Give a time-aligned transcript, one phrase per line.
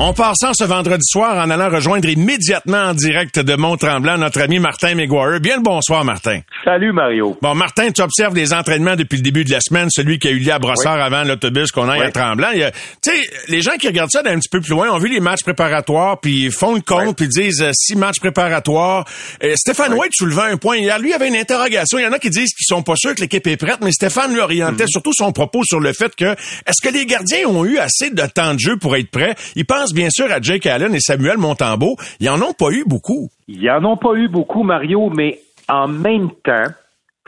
[0.00, 4.40] On part sans ce vendredi soir en allant rejoindre immédiatement en direct de Mont-Tremblant notre
[4.40, 5.40] ami Martin McGuire.
[5.40, 6.38] Bien le bonsoir, Martin.
[6.64, 7.36] Salut, Mario.
[7.42, 10.30] Bon, Martin, tu observes les entraînements depuis le début de la semaine, celui qui a
[10.30, 12.52] eu lieu à Brossard avant l'autobus qu'on aille à Tremblant.
[12.52, 15.18] Tu sais, les gens qui regardent ça d'un petit peu plus loin ont vu les
[15.18, 19.04] matchs préparatoires, puis font le compte, puis disent euh, six matchs préparatoires.
[19.42, 20.96] Euh, Stéphane White soulevait un point hier.
[21.00, 21.98] Lui, il avait une interrogation.
[21.98, 23.90] Il y en a qui disent qu'ils sont pas sûrs que l'équipe est prête, mais
[23.90, 24.90] Stéphane lui orientait mhm.
[24.90, 28.26] surtout son propos sur le fait que est-ce que les gardiens ont eu assez de
[28.26, 29.34] temps de jeu pour être prêts?
[29.56, 31.96] Il pense bien sûr à Jake Allen et Samuel Montembeau.
[32.20, 33.28] Ils en ont pas eu beaucoup.
[33.48, 35.38] Ils en ont pas eu beaucoup, Mario, mais
[35.68, 36.66] en même temps,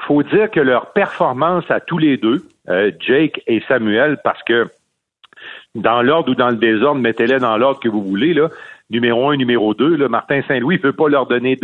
[0.06, 4.68] faut dire que leur performance à tous les deux, euh, Jake et Samuel, parce que
[5.74, 8.48] dans l'ordre ou dans le désordre, mettez-les dans l'ordre que vous voulez, là,
[8.90, 11.56] numéro un, numéro deux, là, Martin Saint-Louis ne peut pas leur donner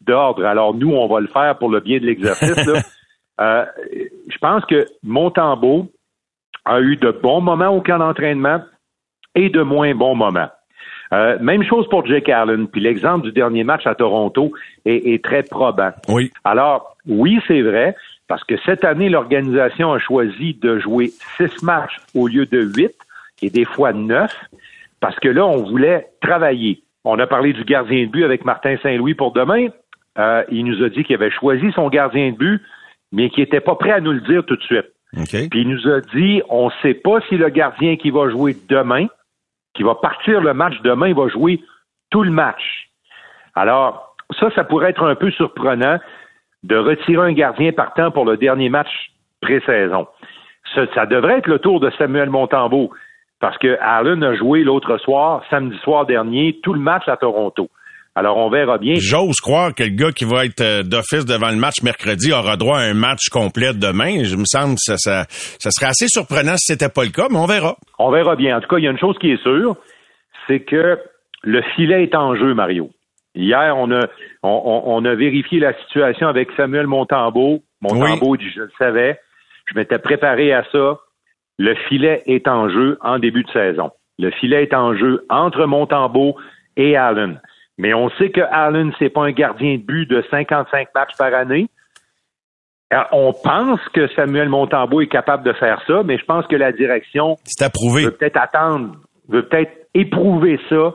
[0.00, 0.44] d'ordre.
[0.44, 2.50] Alors nous, on va le faire pour le bien de l'exercice.
[3.40, 3.64] euh,
[4.28, 5.88] je pense que Montembeau
[6.64, 8.60] a eu de bons moments au camp d'entraînement
[9.34, 10.48] et de moins bons moments.
[11.12, 12.68] Euh, même chose pour Jake Allen.
[12.68, 14.52] Puis l'exemple du dernier match à Toronto
[14.84, 15.90] est, très probant.
[16.08, 16.30] Oui.
[16.44, 17.94] Alors, oui, c'est vrai,
[18.28, 22.94] parce que cette année, l'organisation a choisi de jouer six matchs au lieu de huit,
[23.42, 24.32] et des fois neuf,
[25.00, 26.82] parce que là, on voulait travailler.
[27.04, 29.66] On a parlé du gardien de but avec Martin Saint-Louis pour demain.
[30.18, 32.62] Euh, il nous a dit qu'il avait choisi son gardien de but,
[33.10, 34.86] mais qu'il n'était pas prêt à nous le dire tout de suite.
[35.50, 38.56] Puis il nous a dit, on ne sait pas si le gardien qui va jouer
[38.68, 39.08] demain,
[39.74, 41.62] qui va partir le match demain, il va jouer
[42.10, 42.88] tout le match.
[43.54, 45.98] Alors, ça, ça pourrait être un peu surprenant
[46.62, 50.06] de retirer un gardien partant pour le dernier match pré-saison.
[50.74, 52.90] Ça, devrait être le tour de Samuel Montembeau,
[53.40, 57.68] parce que Allen a joué l'autre soir, samedi soir dernier, tout le match à Toronto.
[58.14, 58.94] Alors, on verra bien.
[58.98, 62.56] J'ose croire que le gars qui va être euh, d'office devant le match mercredi aura
[62.56, 64.22] droit à un match complet demain.
[64.24, 67.28] Je me semble que ça, ça, ça serait assez surprenant si c'était pas le cas,
[67.30, 67.76] mais on verra.
[67.98, 68.58] On verra bien.
[68.58, 69.76] En tout cas, il y a une chose qui est sûre,
[70.46, 70.98] c'est que
[71.42, 72.90] le filet est en jeu, Mario.
[73.34, 74.06] Hier, on a,
[74.42, 77.62] on, a vérifié la situation avec Samuel Montembeau.
[77.80, 79.18] Montembeau dit, je le savais.
[79.66, 80.98] Je m'étais préparé à ça.
[81.58, 83.90] Le filet est en jeu en début de saison.
[84.18, 86.36] Le filet est en jeu entre Montembeau
[86.76, 87.40] et Allen.
[87.78, 91.32] Mais on sait que Allen, c'est pas un gardien de but de 55 matchs par
[91.34, 91.68] année.
[92.92, 96.56] Euh, on pense que Samuel Montembeau est capable de faire ça, mais je pense que
[96.56, 97.36] la direction
[98.04, 98.96] veut peut-être attendre,
[99.28, 100.94] veut peut-être éprouver ça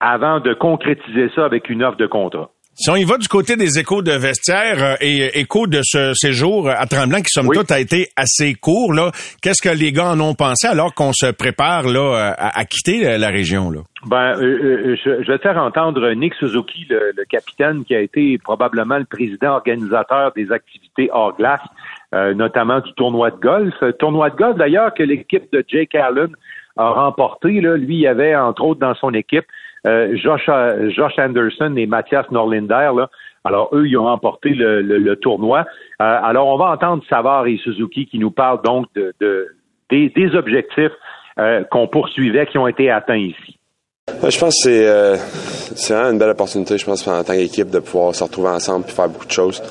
[0.00, 2.50] avant de concrétiser ça avec une offre de contrat.
[2.76, 6.12] Si on y va du côté des échos de vestiaire euh, et échos de ce
[6.12, 10.10] séjour à Tremblant, qui somme toute a été assez court, là, qu'est-ce que les gars
[10.10, 13.82] en ont pensé alors qu'on se prépare là à, quitter la région là?
[14.06, 18.38] Ben, euh, euh, je, vais te faire entendre Nick Suzuki, le, capitaine qui a été
[18.38, 21.62] probablement le président organisateur des activités hors glace,
[22.34, 23.74] notamment du tournoi de golf.
[24.00, 26.34] Tournoi de golf d'ailleurs que l'équipe de Jake Allen
[26.76, 27.60] a remporté.
[27.60, 27.76] Là.
[27.76, 29.46] Lui, il y avait entre autres dans son équipe
[29.86, 32.90] euh, Josh, euh, Josh Anderson et Mathias Norlinder.
[33.44, 35.60] Alors, eux, ils ont remporté le, tournoi.
[36.00, 39.14] Euh, alors, on va entendre Savard et Suzuki qui nous parlent donc de,
[39.90, 40.92] des, objectifs
[41.70, 43.58] qu'on poursuivait qui ont été atteints ici.
[44.08, 45.16] Je pense que
[45.74, 48.86] c'est vraiment une belle opportunité, je pense, en tant qu'équipe, de pouvoir se retrouver ensemble
[48.88, 49.62] et faire beaucoup de choses.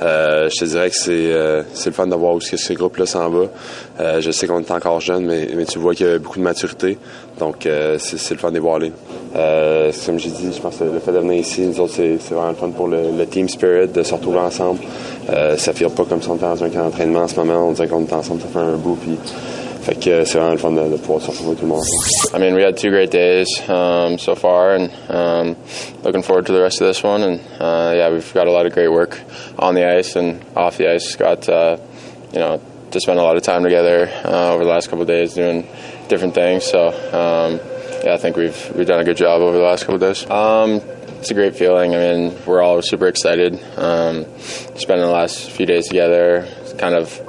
[0.00, 4.20] Je te dirais que c'est le fun de voir où ce groupe-là s'en va.
[4.20, 6.98] Je sais qu'on est encore jeune, mais, tu vois qu'il y a beaucoup de maturité.
[7.38, 8.92] Donc, euh, c'est le fun de voir aller.
[9.32, 12.70] Comme j'ai dit, je pense que le fait ici, nous autres, c'est vraiment le fun
[12.70, 14.80] pour le, team spirit, de se retrouver ensemble.
[15.26, 17.68] ça ne pas comme si on était dans un camp d'entraînement en ce moment.
[17.68, 18.96] On dirait qu'on est ensemble, ça fait un bout.
[18.96, 19.18] Puis,
[19.82, 21.84] fait que c'est vraiment le fun de, de pouvoir se retrouver tout le monde.
[22.32, 25.56] I mean, we had two great days um, so far, and um,
[26.04, 27.22] looking forward to the rest of this one.
[27.22, 29.20] And uh, yeah, we've got a lot of great work
[29.58, 31.16] on the ice and off the ice.
[31.16, 31.78] Got uh,
[32.32, 32.60] you know
[32.92, 35.66] to spend a lot of time together uh, over the last couple of days doing
[36.08, 36.64] different things.
[36.64, 37.58] So um,
[38.02, 40.28] yeah, I think we've we've done a good job over the last couple days.
[40.28, 40.80] Um,
[41.18, 41.94] it's a great feeling.
[41.94, 43.54] I mean, we're all super excited.
[43.78, 47.20] Um, spending the last few days together, kind of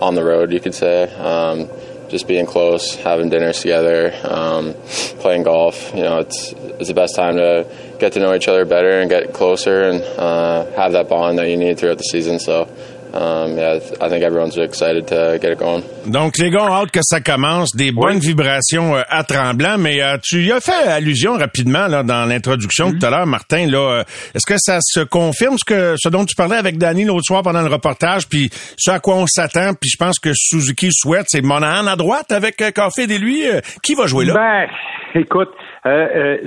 [0.00, 1.12] on the road, you could say.
[1.14, 1.68] Um,
[2.08, 4.74] just being close, having dinners together, um,
[5.20, 5.94] playing golf.
[5.94, 7.66] You know, it's it's the best time to
[7.98, 11.48] get to know each other better and get closer and uh, have that bond that
[11.48, 12.38] you need throughout the season.
[12.38, 12.68] So,
[13.14, 15.82] um, yeah, I think everyone's excited to get it going.
[16.06, 17.76] Donc, les gars ont hâte que ça commence.
[17.76, 22.02] Des bonnes vibrations euh, à Tremblant, mais euh, tu y as fait allusion rapidement là
[22.02, 22.98] dans l'introduction mm-hmm.
[22.98, 23.66] tout à l'heure, Martin.
[23.66, 24.04] Là, euh,
[24.34, 27.42] est-ce que ça se confirme ce que ce dont tu parlais avec Danny l'autre soir
[27.42, 31.26] pendant le reportage, puis ce à quoi on s'attend, puis je pense que Suzuki souhaite,
[31.28, 33.42] c'est Monahan à droite avec Caulfield et lui.
[33.82, 34.34] qui va jouer là?
[34.34, 35.50] Ben, écoute,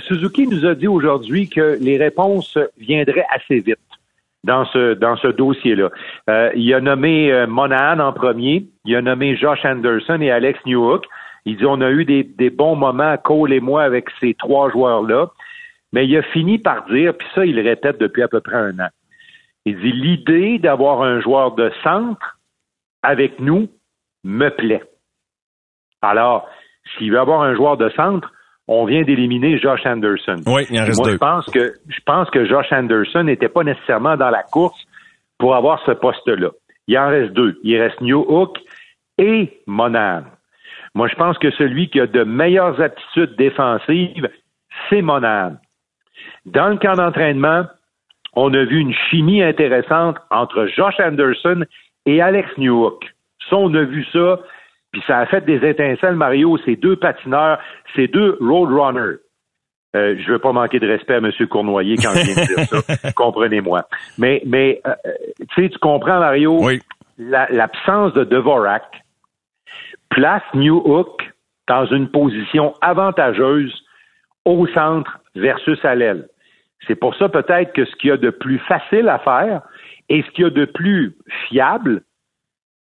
[0.08, 3.80] Suzuki nous a dit aujourd'hui que les réponses viendraient assez vite
[4.46, 5.90] dans ce dans ce dossier-là.
[6.30, 10.60] Euh, il a nommé euh, Monahan en premier, il a nommé Josh Anderson et Alex
[10.66, 11.06] Newhook.
[11.46, 14.72] Il dit on a eu des, des bons moments, Cole et moi, avec ces trois
[14.72, 15.28] joueurs-là.
[15.92, 18.56] Mais il a fini par dire, puis ça, il le répète depuis à peu près
[18.56, 18.90] un an.
[19.66, 22.38] Il dit l'idée d'avoir un joueur de centre
[23.02, 23.68] avec nous
[24.24, 24.84] me plaît.
[26.02, 26.48] Alors,
[26.98, 28.32] s'il veut avoir un joueur de centre,
[28.68, 30.38] on vient d'éliminer Josh Anderson.
[30.48, 31.14] Oui, il en reste Moi, deux.
[31.14, 34.80] Je pense que je pense que Josh Anderson n'était pas nécessairement dans la course
[35.38, 36.50] pour avoir ce poste-là.
[36.88, 37.60] Il en reste deux.
[37.64, 38.58] Il reste New Hook
[39.18, 40.24] et Monahan.
[40.94, 44.30] Moi, je pense que celui qui a de meilleures aptitudes défensives,
[44.90, 45.58] c'est Monahan.
[46.46, 47.66] Dans le camp d'entraînement,
[48.34, 51.66] on a vu une chimie intéressante entre Josh Anderson
[52.06, 53.04] et Alex Newhook.
[53.50, 54.40] Ça, on a vu ça
[54.96, 57.60] puis ça a fait des étincelles, Mario, ces deux patineurs,
[57.98, 59.18] ces deux roadrunners.
[59.94, 61.32] Euh, je veux pas manquer de respect à M.
[61.50, 63.12] Cournoyer quand je viens de dire ça.
[63.18, 63.90] Comprenez-moi.
[64.18, 64.94] Mais, mais euh,
[65.54, 66.62] tu sais, tu comprends, Mario,
[67.18, 68.86] l'absence de Devorak
[70.12, 71.30] place New Hook
[71.68, 73.84] dans une position avantageuse
[74.46, 76.30] au centre versus à l'aile.
[76.88, 79.62] C'est pour ça peut-être que ce qu'il y a de plus facile à faire
[80.08, 81.18] et ce qu'il y a de plus
[81.50, 82.04] fiable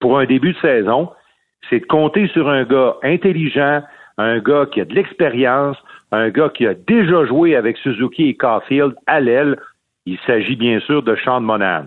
[0.01, 1.09] pour un début de saison,
[1.69, 3.83] c'est de compter sur un gars intelligent,
[4.17, 5.77] un gars qui a de l'expérience,
[6.11, 9.57] un gars qui a déjà joué avec Suzuki et Caulfield à l'aile.
[10.05, 11.85] Il s'agit bien sûr de Sean Monahan.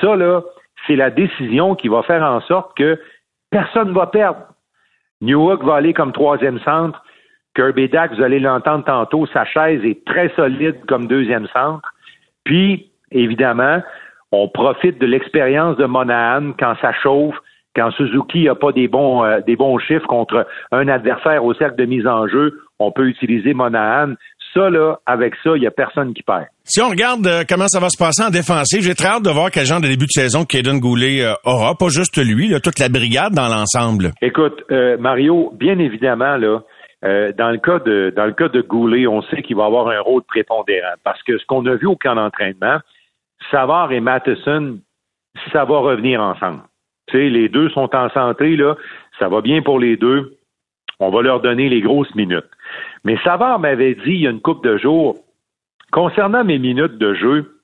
[0.00, 0.42] Ça, là,
[0.86, 2.98] c'est la décision qui va faire en sorte que
[3.50, 4.40] personne ne va perdre.
[5.20, 7.02] Newhook va aller comme troisième centre.
[7.54, 11.92] Kirby Dack, vous allez l'entendre tantôt, sa chaise est très solide comme deuxième centre.
[12.44, 13.82] Puis, évidemment,
[14.32, 17.36] on profite de l'expérience de Monahan quand ça chauffe,
[17.74, 21.76] quand Suzuki n'a pas des bons, euh, des bons chiffres contre un adversaire au cercle
[21.76, 24.14] de mise en jeu, on peut utiliser Monahan.
[24.54, 26.44] Ça, là, avec ça, il n'y a personne qui perd.
[26.64, 29.30] Si on regarde euh, comment ça va se passer en défensive, j'ai très hâte de
[29.30, 31.74] voir quel genre de début de saison Kaden Goulet euh, aura.
[31.74, 34.10] Pas juste lui, là, toute la brigade dans l'ensemble.
[34.20, 34.62] Écoute,
[34.98, 36.60] Mario, bien évidemment, là,
[37.02, 40.00] dans le cas de dans le cas de Goulet, on sait qu'il va avoir un
[40.00, 42.78] rôle prépondérant parce que ce qu'on a vu au camp d'entraînement,
[43.50, 44.78] Savard et Matheson,
[45.52, 46.60] ça va revenir ensemble
[47.14, 48.58] les deux sont en santé.
[49.18, 50.36] Ça va bien pour les deux.
[51.00, 52.48] On va leur donner les grosses minutes.
[53.04, 55.16] Mais Savard m'avait dit il y a une couple de jours,
[55.90, 57.58] concernant mes minutes de jeu,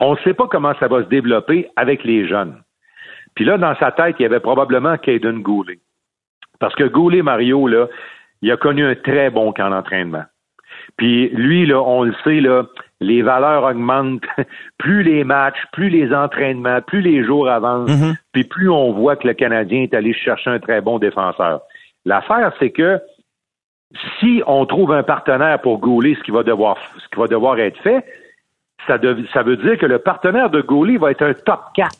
[0.00, 2.62] on ne sait pas comment ça va se développer avec les jeunes.
[3.34, 5.80] Puis là, dans sa tête, il y avait probablement Caden Goulet.
[6.60, 7.88] Parce que Goulet, Mario, là,
[8.42, 10.24] il a connu un très bon camp d'entraînement.
[10.96, 12.64] Puis lui, là, on le sait, là,
[13.00, 14.22] les valeurs augmentent.
[14.78, 18.16] plus les matchs, plus les entraînements, plus les jours avancent, mm-hmm.
[18.32, 21.60] puis plus on voit que le Canadien est allé chercher un très bon défenseur.
[22.04, 23.00] L'affaire, c'est que
[24.18, 27.58] si on trouve un partenaire pour gauler ce qui va devoir, ce qui va devoir
[27.58, 28.04] être fait,
[28.86, 28.98] ça,
[29.32, 31.90] ça veut dire que le partenaire de Goulet va être un top 4.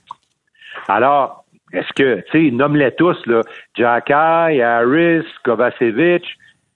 [0.88, 3.40] Alors, est-ce que, tu sais, nomme-les tous, là,
[3.74, 4.12] Jacky,
[4.60, 6.24] Harris, Kovacevic,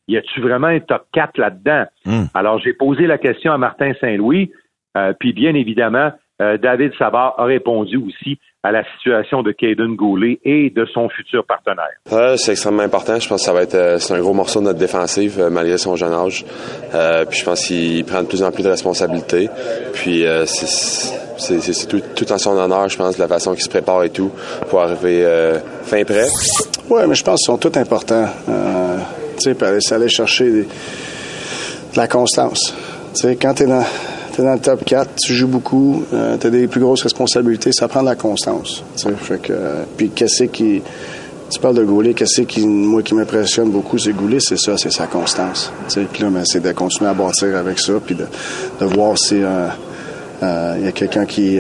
[0.09, 1.85] y a-tu vraiment un top 4 là-dedans?
[2.05, 2.25] Hmm.
[2.35, 4.51] Alors, j'ai posé la question à Martin Saint-Louis,
[4.97, 6.11] euh, puis bien évidemment,
[6.41, 11.09] euh, David Savard a répondu aussi à la situation de Caden Goulet et de son
[11.09, 12.37] futur partenaire.
[12.37, 13.19] c'est extrêmement important.
[13.19, 15.79] Je pense que ça va être euh, c'est un gros morceau de notre défensive malgré
[15.79, 16.45] son jeune âge.
[17.29, 19.49] puis je pense qu'il prend de plus en plus de responsabilités.
[19.95, 24.05] Puis c'est tout, tout, en son honneur, je pense, de la façon qu'il se prépare
[24.05, 24.33] et tout
[24.71, 25.25] pour arriver
[25.83, 26.27] fin prêt.
[26.91, 28.27] Oui, mais je pense qu'ils sont tous importants
[29.39, 30.67] tu sais, aller chercher de
[31.97, 32.75] la constance.
[33.15, 33.85] Tu sais, quand tu es dans,
[34.39, 37.89] dans le top 4, tu joues beaucoup, euh, tu as des plus grosses responsabilités, ça
[37.89, 38.83] prend de la constance.
[38.97, 40.83] Tu fait que, euh, puis qu'est-ce qui...
[41.51, 44.93] Tu parles de Goulet, qu'est-ce qui, moi, qui m'impressionne beaucoup, c'est Goulet, c'est ça, c'est
[44.93, 45.73] sa constance.
[46.13, 48.27] Puis là, ben, c'est de continuer à bâtir avec ça, puis de,
[48.79, 49.69] de voir si euh,
[50.79, 51.59] il y a quelqu'un qui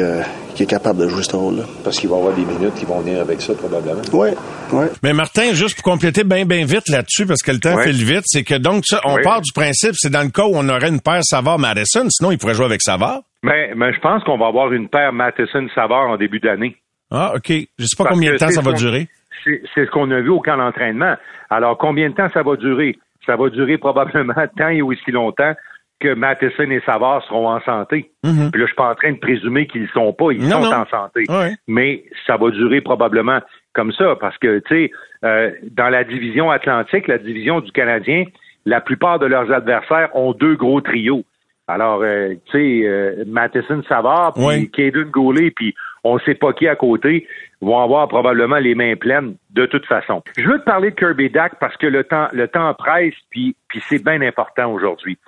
[0.58, 1.62] qui est capable de jouer ce rôle-là.
[1.84, 4.02] Parce qu'il va y avoir des minutes qui vont venir avec ça, probablement.
[4.12, 4.30] Oui,
[4.72, 4.86] oui.
[5.04, 8.24] Mais Martin, juste pour compléter bien, bien vite là-dessus, parce que le temps file vite,
[8.24, 10.88] c'est que donc, ça, on part du principe, c'est dans le cas où on aurait
[10.88, 13.20] une paire Savard-Madison, sinon il pourrait jouer avec Savard.
[13.44, 16.74] Mais, mais je pense qu'on va avoir une paire Matheson-Savard en début d'année.
[17.12, 17.52] Ah, OK.
[17.78, 19.06] Je sais pas combien de temps ça va durer.
[19.44, 21.14] C'est ce qu'on a vu au camp d'entraînement.
[21.50, 22.98] Alors, combien de temps ça va durer?
[23.24, 25.54] Ça va durer probablement tant et aussi longtemps
[26.00, 28.10] que Matheson et Savard seront en santé.
[28.24, 28.50] Mhm.
[28.52, 30.62] Puis là, je suis pas en train de présumer qu'ils ne sont pas, ils Non,
[30.62, 30.76] sont non.
[30.76, 31.24] en santé.
[31.28, 31.54] Ouais.
[31.66, 33.40] Mais ça va durer probablement
[33.74, 34.90] comme ça, parce que, tu sais,
[35.24, 38.24] euh, dans la division atlantique, la division du Canadien,
[38.64, 41.24] la plupart de leurs adversaires ont deux gros trios.
[41.70, 44.66] Alors, euh, tu sais, euh, Matheson Savard, puis Ouais.
[44.72, 47.26] Caden Goulet, puis on sait pas qui à côté,
[47.60, 50.22] vont avoir probablement les mains pleines de toute façon.
[50.36, 53.54] Je veux te parler de Kirby Dack parce que le temps, le temps presse, puis,
[53.68, 55.18] puis c'est bien important aujourd'hui.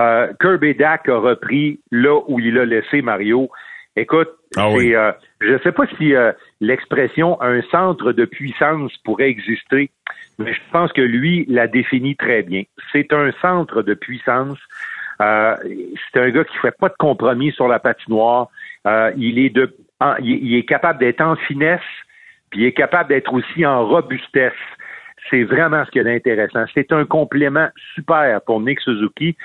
[0.00, 3.48] Euh, Kirby Dack a repris là où il a laissé Mario.
[3.96, 4.94] Écoute, Ah oui.
[4.94, 5.10] euh,
[5.40, 9.90] je ne sais pas si euh, l'expression un centre de puissance pourrait exister,
[10.38, 12.62] mais je pense que lui la définit très bien.
[12.92, 14.58] C'est un centre de puissance.
[15.22, 15.56] Euh,
[16.12, 18.48] c'est un gars qui fait pas de compromis sur la patinoire.
[18.86, 21.80] Euh, il est de, en- il, il est capable d'être en finesse,
[22.50, 24.52] puis il est capable d'être aussi en robustesse.
[25.30, 26.64] C'est vraiment ce qu'il y a d'intéressant.
[26.74, 29.36] C'est un complément super pour Nick Suzuki.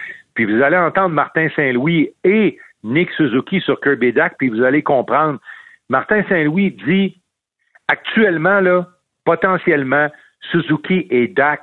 [0.45, 4.81] Puis vous allez entendre Martin Saint-Louis et Nick Suzuki sur Kirby Dack, puis vous allez
[4.81, 5.39] comprendre.
[5.87, 7.21] Martin Saint-Louis dit
[7.87, 8.87] actuellement, là,
[9.23, 10.07] potentiellement,
[10.51, 11.61] Suzuki et Dak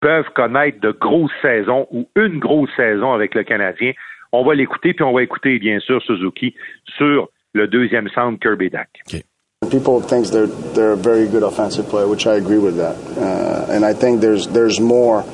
[0.00, 3.92] peuvent connaître de grosses saisons ou une grosse saison avec le Canadien.
[4.32, 6.54] On va l'écouter, puis on va écouter, bien sûr, Suzuki
[6.98, 8.90] sur le deuxième centre Kirby Dak.
[9.70, 12.96] People think they're they're a very good offensive player, which I agree with that.
[13.16, 15.24] Uh, and I think there's there's more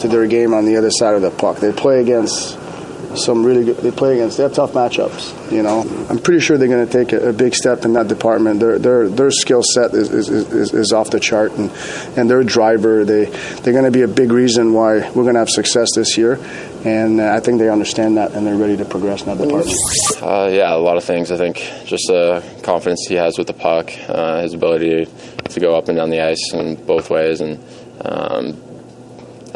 [0.00, 1.58] to their game on the other side of the puck.
[1.58, 2.58] They play against
[3.16, 3.76] some really good.
[3.78, 4.36] They play against.
[4.36, 5.52] They have tough matchups.
[5.52, 8.08] You know, I'm pretty sure they're going to take a, a big step in that
[8.08, 8.60] department.
[8.60, 11.70] Their their their skill set is, is, is, is off the chart, and
[12.16, 15.40] and their driver they they're going to be a big reason why we're going to
[15.40, 16.38] have success this year.
[16.84, 19.76] And uh, I think they understand that, and they're ready to progress in that department.
[20.22, 21.32] Uh, yeah, a lot of things.
[21.32, 25.08] I think just the confidence he has with the puck, uh, his ability
[25.48, 27.58] to go up and down the ice in both ways, and
[28.04, 28.62] um,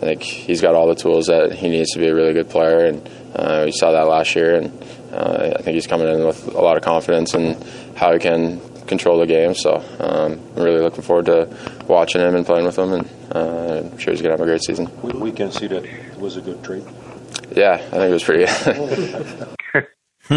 [0.04, 2.86] think he's got all the tools that he needs to be a really good player.
[2.86, 6.48] And uh, we saw that last year, and uh, I think he's coming in with
[6.48, 7.56] a lot of confidence in
[7.96, 9.54] how he can control the game.
[9.54, 11.48] So um, I'm really looking forward to
[11.86, 14.62] watching him and playing with him, and uh, I'm sure he's gonna have a great
[14.62, 14.90] season.
[15.02, 16.84] We, we can see that it was a good trade.
[17.54, 19.52] Yeah, I think it was pretty.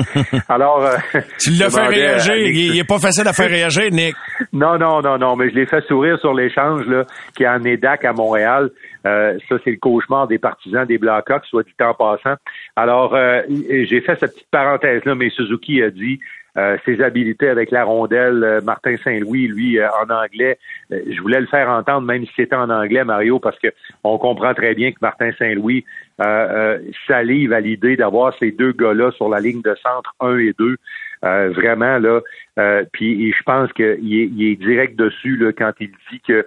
[0.49, 2.35] Alors, euh, Tu l'as fait à réagir.
[2.35, 4.15] Il, il est pas facile à faire réagir, Nick.
[4.53, 7.03] Non, non, non, non, mais je l'ai fait sourire sur l'échange là,
[7.35, 8.69] qui a amené Dak à Montréal.
[9.05, 12.35] Euh, ça, c'est le cauchemar des partisans des Blackhawks, soit dit en passant.
[12.75, 16.19] Alors, euh, j'ai fait cette petite parenthèse-là, mais Suzuki a dit
[16.57, 18.43] euh, ses habiletés avec la rondelle.
[18.43, 20.57] euh, Martin Saint-Louis, lui, euh, en anglais,
[20.91, 23.67] euh, je voulais le faire entendre, même si c'était en anglais, Mario, parce que
[24.03, 25.85] on comprend très bien que Martin Saint-Louis
[26.21, 30.53] euh, salive à l'idée d'avoir ces deux gars-là sur la ligne de centre 1 et
[30.57, 30.77] 2.
[31.23, 32.21] Euh, vraiment, là.
[32.93, 33.97] Puis je pense qu'il est,
[34.27, 36.45] il est direct dessus là, quand il dit que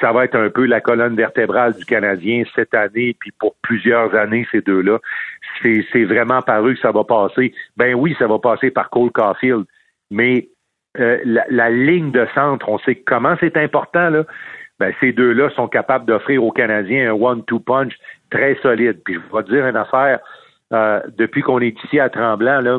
[0.00, 4.14] ça va être un peu la colonne vertébrale du Canadien cette année, puis pour plusieurs
[4.14, 4.98] années, ces deux-là.
[5.62, 7.52] C'est, vraiment paru que ça va passer.
[7.76, 9.64] Ben oui, ça va passer par Cole Caulfield,
[10.10, 10.48] mais
[10.98, 14.24] euh, la, la ligne de centre, on sait comment c'est important, là.
[14.78, 17.94] Ben, ces deux-là sont capables d'offrir aux Canadiens un one-two punch
[18.30, 19.00] très solide.
[19.04, 20.20] Puis je vais te dire une affaire,
[20.72, 22.78] euh, depuis qu'on est ici à Tremblant, là,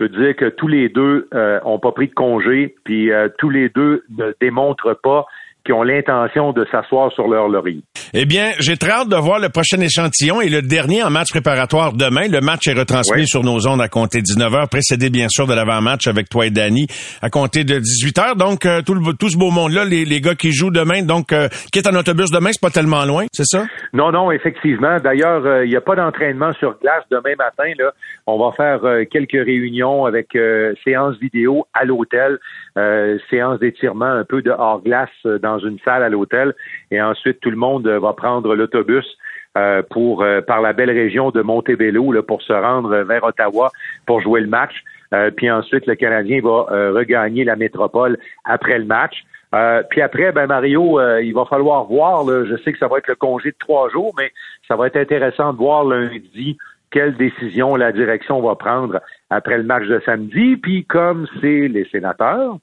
[0.00, 3.28] je peux dire que tous les deux euh, ont pas pris de congé, puis euh,
[3.38, 5.26] tous les deux ne démontrent pas
[5.68, 7.82] qu'ils ont l'intention de s'asseoir sur leur laurier.
[8.14, 11.28] Eh bien, j'ai très hâte de voir le prochain échantillon et le dernier en match
[11.30, 12.26] préparatoire demain.
[12.28, 13.26] Le match est retransmis Oui.
[13.26, 16.86] sur nos ondes à compter 19h, précédé bien sûr de l'avant-match avec toi et Danny
[17.20, 18.36] à compter de 18h.
[18.36, 21.32] Donc, euh, tout, le, tout ce beau monde-là, les, les gars qui jouent demain, donc,
[21.32, 23.66] euh, qui est en autobus demain, c'est pas tellement loin, c'est ça?
[23.92, 24.96] Non, non, effectivement.
[25.04, 27.70] D'ailleurs, euh, il n'y a pas d'entraînement sur glace demain matin.
[27.78, 27.92] Là,
[28.26, 32.38] on va faire euh, quelques réunions avec euh, séance vidéo à l'hôtel,
[32.78, 36.54] euh, séance d'étirement un peu de hors glace euh, dans une salle à l'hôtel,
[36.90, 39.06] et ensuite tout le monde euh, va prendre l'autobus.
[39.90, 43.72] pour par la belle région de Montebello là, pour se rendre vers Ottawa
[44.06, 44.84] pour jouer le match.
[45.36, 46.58] Puis ensuite, le Canadien va
[47.00, 49.24] regagner la métropole après le match.
[49.54, 52.24] Euh, puis après, ben Mario, euh, il va falloir voir.
[52.24, 54.30] Là, je sais que ça va être le congé de trois jours, mais
[54.66, 56.58] ça va être intéressant de voir lundi
[56.90, 60.56] quelle décision la direction va prendre après le match de samedi.
[60.56, 62.58] Puis comme c'est les sénateurs,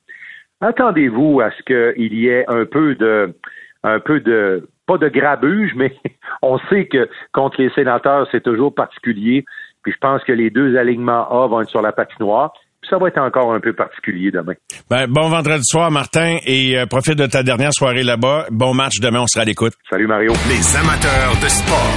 [0.66, 3.34] attendez-vous à ce qu'il y ait un peu de
[3.84, 5.96] un peu de pas de grabuge, mais
[6.42, 9.46] on sait que contre les sénateurs, c'est toujours particulier.
[9.84, 12.54] Puis je pense que les deux alignements A vont être sur la patinoire.
[12.82, 14.54] Puis ça va être encore un peu particulier demain.
[14.90, 18.48] Ben, bon vendredi soir, Martin, et euh, profite de ta dernière soirée là-bas.
[18.52, 19.74] Bon match demain, on sera à l'écoute.
[19.90, 20.32] Salut Mario.
[20.50, 21.96] Les amateurs de sport.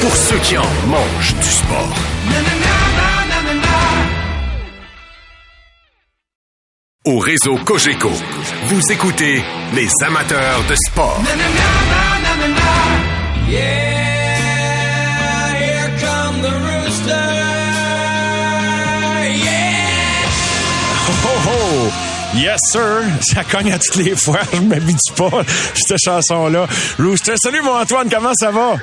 [0.00, 2.83] Pour ceux qui en mangent du sport.
[7.04, 8.10] au réseau Cogeco.
[8.66, 9.42] Vous écoutez
[9.74, 11.20] les amateurs de sport.
[21.06, 21.90] Ho, ho, ho.
[22.36, 23.02] Yes, sir.
[23.20, 24.40] Ça cogne à toutes les fois.
[24.52, 25.42] Je m'habitue pas.
[25.74, 26.66] Cette chanson-là.
[26.98, 27.34] Rooster.
[27.36, 28.08] Salut, mon Antoine.
[28.10, 28.76] Comment ça va?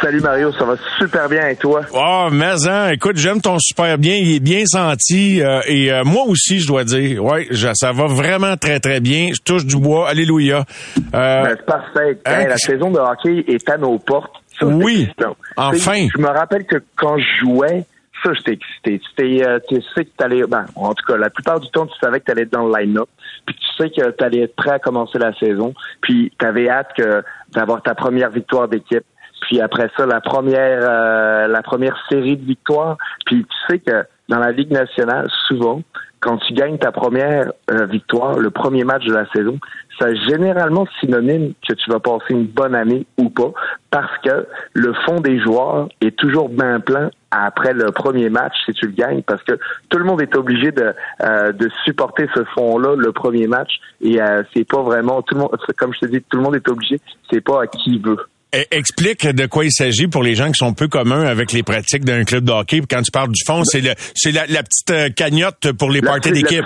[0.00, 1.82] Salut Mario, ça va super bien et toi?
[1.92, 6.04] Oh, mais hein, écoute, j'aime ton super bien, il est bien senti euh, et euh,
[6.04, 9.28] moi aussi, je dois dire, ouais, ça va vraiment très très bien.
[9.34, 10.64] Je touche du bois, alléluia.
[10.98, 12.18] Euh, ben, c'est parfait.
[12.24, 14.34] Hein, la saison de hockey est à nos portes.
[14.62, 15.08] oui,
[15.56, 16.06] enfin.
[16.14, 17.84] Je me rappelle que quand je jouais,
[18.22, 19.00] ça, j'étais excité.
[19.18, 21.98] Tu, euh, tu sais que t'allais, ben, en tout cas, la plupart du temps, tu
[22.00, 23.08] savais que t'allais être dans le line-up,
[23.44, 27.22] puis tu sais que t'allais être prêt à commencer la saison, puis t'avais hâte que
[27.52, 29.04] d'avoir ta première victoire d'équipe
[29.44, 32.96] puis après ça, la première, euh, la première série de victoires.
[33.26, 35.82] Puis tu sais que dans la Ligue nationale, souvent,
[36.20, 39.58] quand tu gagnes ta première euh, victoire, le premier match de la saison,
[39.98, 43.52] c'est généralement synonyme que tu vas passer une bonne année ou pas,
[43.90, 48.72] parce que le fond des joueurs est toujours bien plein après le premier match si
[48.72, 49.58] tu le gagnes, parce que
[49.90, 54.18] tout le monde est obligé de, euh, de supporter ce fond-là le premier match, et
[54.54, 56.98] c'est pas vraiment tout le monde, comme je te dis, tout le monde est obligé,
[57.30, 58.18] c'est pas à qui veut.
[58.54, 61.62] E, explique de quoi il s'agit pour les gens qui sont peu communs avec les
[61.62, 62.82] pratiques d'un club de hockey.
[62.88, 66.30] Quand tu parles du fond, c'est le, c'est la, petite euh, cagnotte pour les parties
[66.30, 66.64] d'équipe.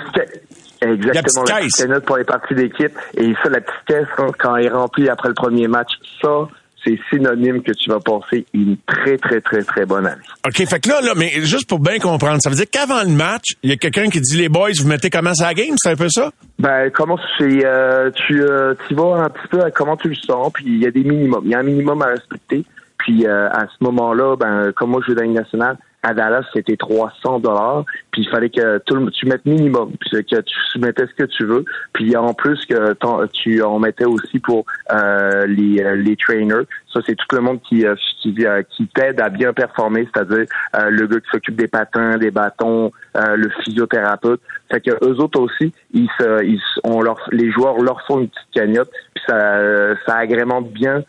[0.81, 2.97] Exactement, la petite, la petite cagnotte pour les parties d'équipe.
[3.17, 5.89] Et ça, la petite caisse, quand elle est remplie après le premier match,
[6.21, 6.47] ça,
[6.83, 10.21] c'est synonyme que tu vas passer une très, très, très, très bonne année.
[10.45, 13.09] OK, fait que là, là, mais juste pour bien comprendre, ça veut dire qu'avant le
[13.09, 15.75] match, il y a quelqu'un qui dit les boys, vous mettez comment ça à game,
[15.77, 16.31] c'est un peu ça?
[16.57, 20.15] Ben, comment c'est, euh, tu, euh, tu vas un petit peu à comment tu le
[20.15, 21.43] sens, puis il y a des minimums.
[21.45, 22.65] Il y a un minimum à respecter.
[22.97, 26.43] Puis euh, à ce moment-là, ben, comme moi je joue dans la nationale, à Dallas,
[26.53, 27.83] c'était 300 dollars.
[28.11, 31.45] Puis il fallait que tout tu mettes minimum, puis que tu mettais ce que tu
[31.45, 31.65] veux.
[31.93, 32.95] Puis en plus que
[33.33, 36.65] tu en mettais aussi pour euh, les, euh, les trainers.
[36.93, 38.35] Ça, c'est tout le monde qui euh, qui,
[38.71, 43.49] qui t'aide à bien performer, c'est-à-dire le gars qui s'occupe des patins, des bâtons, le
[43.63, 44.41] physiothérapeute.
[44.71, 48.27] Fait que eux autres aussi, ils se, ils, on leur, les joueurs leur font une
[48.27, 51.03] petite cagnotte, puis ça, ça agrémente bien,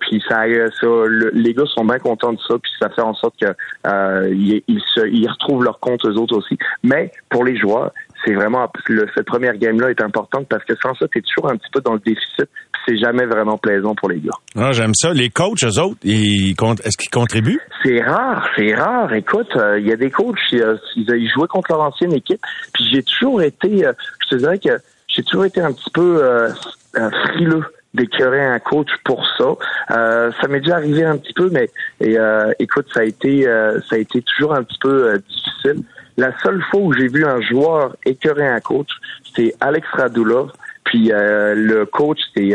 [0.00, 0.44] puis ça,
[0.80, 0.86] ça
[1.32, 3.54] les gars sont bien contents de ça, puis ça fait en sorte que
[4.32, 6.58] ils, se, ils retrouvent leur compte eux autres aussi.
[6.82, 7.92] Mais pour les joueurs,
[8.24, 11.50] c'est vraiment le, cette première game-là est importante parce que sans ça, tu es toujours
[11.50, 12.48] un petit peu dans le déficit.
[12.86, 14.32] C'est jamais vraiment plaisant pour les gars.
[14.56, 15.12] Ah, j'aime ça.
[15.12, 17.60] Les coachs, eux autres, ils est-ce qu'ils contribuent?
[17.82, 19.12] C'est rare, c'est rare.
[19.14, 22.40] Écoute, euh, il y a des coachs, ils, ils, jouaient contre leur ancienne équipe.
[22.72, 23.92] Puis j'ai toujours été, euh,
[24.24, 24.78] je te dirais que
[25.08, 26.50] j'ai toujours été un petit peu euh,
[27.28, 29.54] frileux d'écœurer un coach pour ça.
[29.92, 33.46] Euh, ça m'est déjà arrivé un petit peu, mais et, euh, écoute, ça a été
[33.46, 35.84] euh, ça a été toujours un petit peu difficile.
[36.16, 38.88] La seule fois où j'ai vu un joueur écœurer un coach,
[39.24, 40.50] c'était Alex Radulov.
[40.84, 42.50] Puis le coach, c'est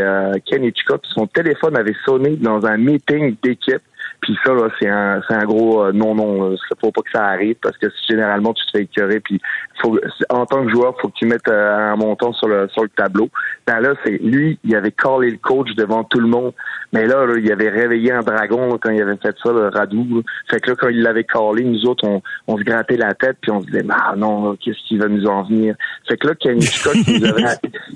[0.46, 1.02] Ken Hitchcock.
[1.13, 3.82] Son téléphone avait sonné dans un meeting d'équipe.
[4.22, 6.52] Puis ça, là, c'est un, c'est un gros euh, non, non.
[6.52, 9.20] Il faut pas que ça arrive parce que généralement, tu te fais écœurer.
[9.22, 9.39] Puis
[9.82, 9.98] faut,
[10.30, 12.89] en tant que joueur, faut que tu mettes euh, un montant sur le sur le
[12.89, 13.30] tableau.
[13.65, 16.54] Ben là, c'est lui, il avait callé le coach devant tout le monde.
[16.93, 20.23] Mais là, là il avait réveillé un dragon quand il avait fait ça, le Radou.
[20.49, 23.38] Fait que là, quand il l'avait callé, nous autres, on, on se grattait la tête
[23.41, 25.75] puis on se disait, ah non, qu'est-ce qui va nous en venir?
[26.08, 26.95] Fait que là, Kenny Scott,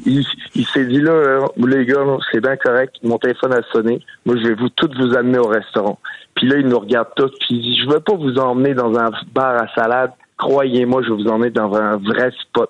[0.05, 0.23] il,
[0.55, 2.95] il, s'est dit là, les gars, c'est bien correct.
[3.03, 3.99] Mon téléphone a sonné.
[4.25, 5.99] Moi, je vais vous tous vous amener au restaurant.
[6.35, 8.97] Puis là, il nous regarde tous, puis il dit, je veux pas vous emmener dans
[8.97, 10.11] un bar à salade.
[10.37, 12.69] Croyez-moi, je vais vous emmener dans un vrai spot.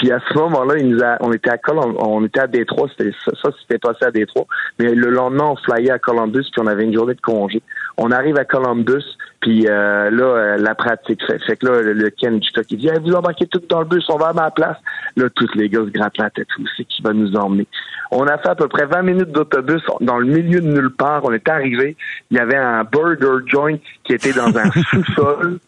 [0.00, 2.88] Puis à ce moment-là, il nous a, on était à Columbus, on était à Détroit,
[2.88, 4.46] c'était ça, ça c'était passé à Détroit.
[4.78, 7.60] Mais le lendemain, on flyait à Columbus, puis on avait une journée de congé.
[7.98, 9.04] On arrive à Columbus,
[9.40, 11.38] puis euh, là, euh, la pratique fait.
[11.44, 14.16] Fait que là, le, Ken Hitchcock, il dit vous embarquez tout dans le bus, on
[14.16, 14.78] va à ma place.
[15.16, 16.48] Là, tous les gars se grattent la tête.
[16.58, 17.66] Où c'est qui va nous emmener?
[18.10, 21.24] On a fait à peu près 20 minutes d'autobus dans le milieu de nulle part.
[21.24, 21.94] On est arrivé.
[22.30, 25.58] Il y avait un burger joint qui était dans un sous-sol.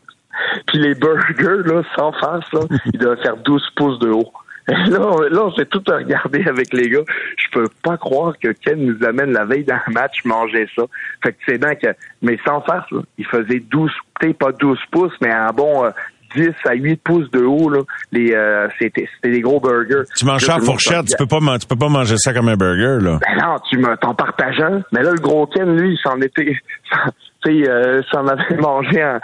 [0.66, 2.60] Puis les burgers, là, sans face, là,
[2.92, 4.32] ils devaient faire 12 pouces de haut.
[4.68, 7.02] Là, on, là, on s'est tout regardé avec les gars.
[7.36, 10.84] Je peux pas croire que Ken nous amène la veille d'un match manger ça.
[11.22, 11.88] Fait que c'est dingue que,
[12.22, 13.90] mais sans face, là, il faisait 12,
[14.20, 15.90] peut-être pas 12 pouces, mais un bon
[16.36, 17.80] 10 euh, à 8 pouces de haut, là.
[18.12, 20.04] Les, euh, c'était, c'était des gros burgers.
[20.16, 22.56] Tu manges ça à fourchette, tu peux pas, tu peux pas manger ça comme un
[22.56, 23.18] burger, là.
[23.20, 24.82] Ben non, tu me, t'en partageant.
[24.92, 26.56] Mais là, le gros Ken, lui, il s'en était,
[27.44, 29.20] tu euh, s'en avait mangé un,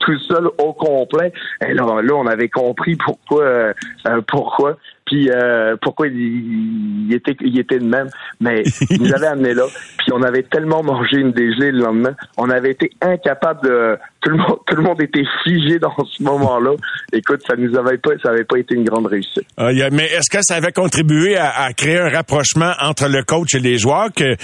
[0.00, 1.32] tout seul au complet.
[1.66, 3.72] Et là, là on avait compris pourquoi, euh,
[4.06, 8.08] euh, pourquoi, puis euh, pourquoi il, était, il était de même.
[8.40, 9.64] Mais il nous avait amené là,
[9.98, 14.30] puis on avait tellement mangé une dégelée le lendemain, on avait été incapable de, tout
[14.30, 16.72] le monde, tout le monde était figé dans ce moment-là.
[17.12, 19.44] Écoute, ça nous avait pas, ça avait pas été une grande réussite.
[19.56, 23.54] Ah, mais est-ce que ça avait contribué à, à, créer un rapprochement entre le coach
[23.54, 24.36] et les joueurs que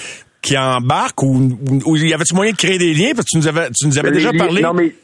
[0.47, 1.51] qui embarquent ou,
[1.87, 3.13] ou y avait-tu moyen de créer des liens?
[3.15, 4.63] Parce que tu nous avais, tu nous avais déjà parlé?
[4.63, 4.95] Non mais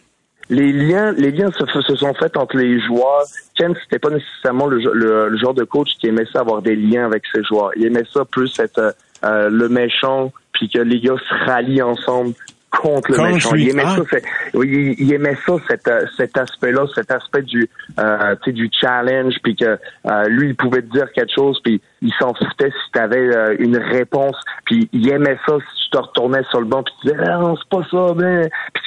[0.48, 3.24] les liens, les liens se, se sont faits entre les joueurs.
[3.57, 6.76] Ken, c'était pas nécessairement le, le- le genre de coach qui aimait ça avoir des
[6.76, 7.70] liens avec ses joueurs.
[7.76, 8.90] Il aimait ça plus être euh,
[9.24, 12.35] euh, le méchant, puis que les gars se rallient ensemble
[12.81, 13.53] contre le Contre méchant.
[13.55, 13.65] lui.
[13.65, 13.97] Il aimait Ah.
[14.11, 14.17] ça,
[14.55, 18.69] il, il aimait ça, cet, euh, cet aspect-là, cet aspect du, euh, tu sais, du
[18.73, 22.71] challenge, puis que euh, lui, il pouvait te dire quelque chose, puis il s'en foutait
[22.71, 26.67] si tu avais une réponse, puis il aimait ça si tu te retournais sur le
[26.67, 28.83] banc, puis tu disais ah, non, c'est pas ça, ben, puis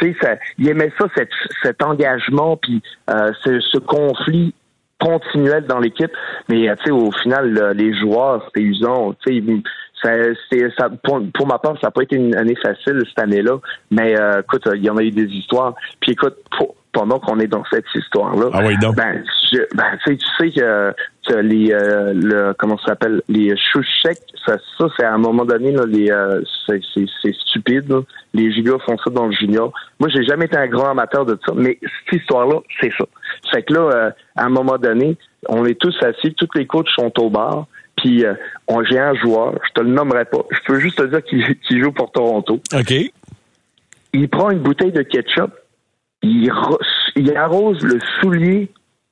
[0.00, 1.30] tu sais, il aimait ça, cet,
[1.62, 4.54] cet engagement, puis euh, ce, ce conflit
[5.00, 6.12] continuel dans l'équipe,
[6.48, 9.62] mais euh, tu sais, au final, là, les joueurs, c'était usant, tu sais,
[10.02, 10.10] ça,
[10.50, 13.58] c'est, ça, pour, pour ma part, ça n'a pas été une année facile cette année-là,
[13.90, 15.74] mais euh, écoute, il y en a eu des histoires.
[16.00, 18.96] Puis écoute, pour- pendant qu'on est dans cette histoire-là, Ah oui, donc.
[18.96, 20.92] ben, je, ben tu sais, tu sais que,
[21.28, 25.44] que les, euh, le, comment ça s'appelle, les choucheks, ça, ça c'est à un moment
[25.44, 27.88] donné, là, les, euh, c'est, c'est, c'est stupide.
[27.88, 28.00] là.
[28.34, 29.72] Les gigas font ça dans le junior.
[30.00, 31.78] Moi, j'ai jamais été un grand amateur de ça, mais
[32.10, 33.04] cette histoire-là, c'est ça.
[33.52, 35.16] Fait que là, euh, à un moment donné,
[35.48, 37.66] on est tous assis, tous les coachs sont au bar.
[37.96, 38.34] Puis euh,
[38.68, 40.44] on- j'ai un joueur, je te le nommerai pas.
[40.50, 42.60] Je peux juste te dire qu'il qu'il joue pour Toronto.
[42.74, 42.94] OK.
[44.12, 45.52] Il prend une bouteille de ketchup,
[46.22, 46.50] il
[47.36, 48.70] arrose le soulier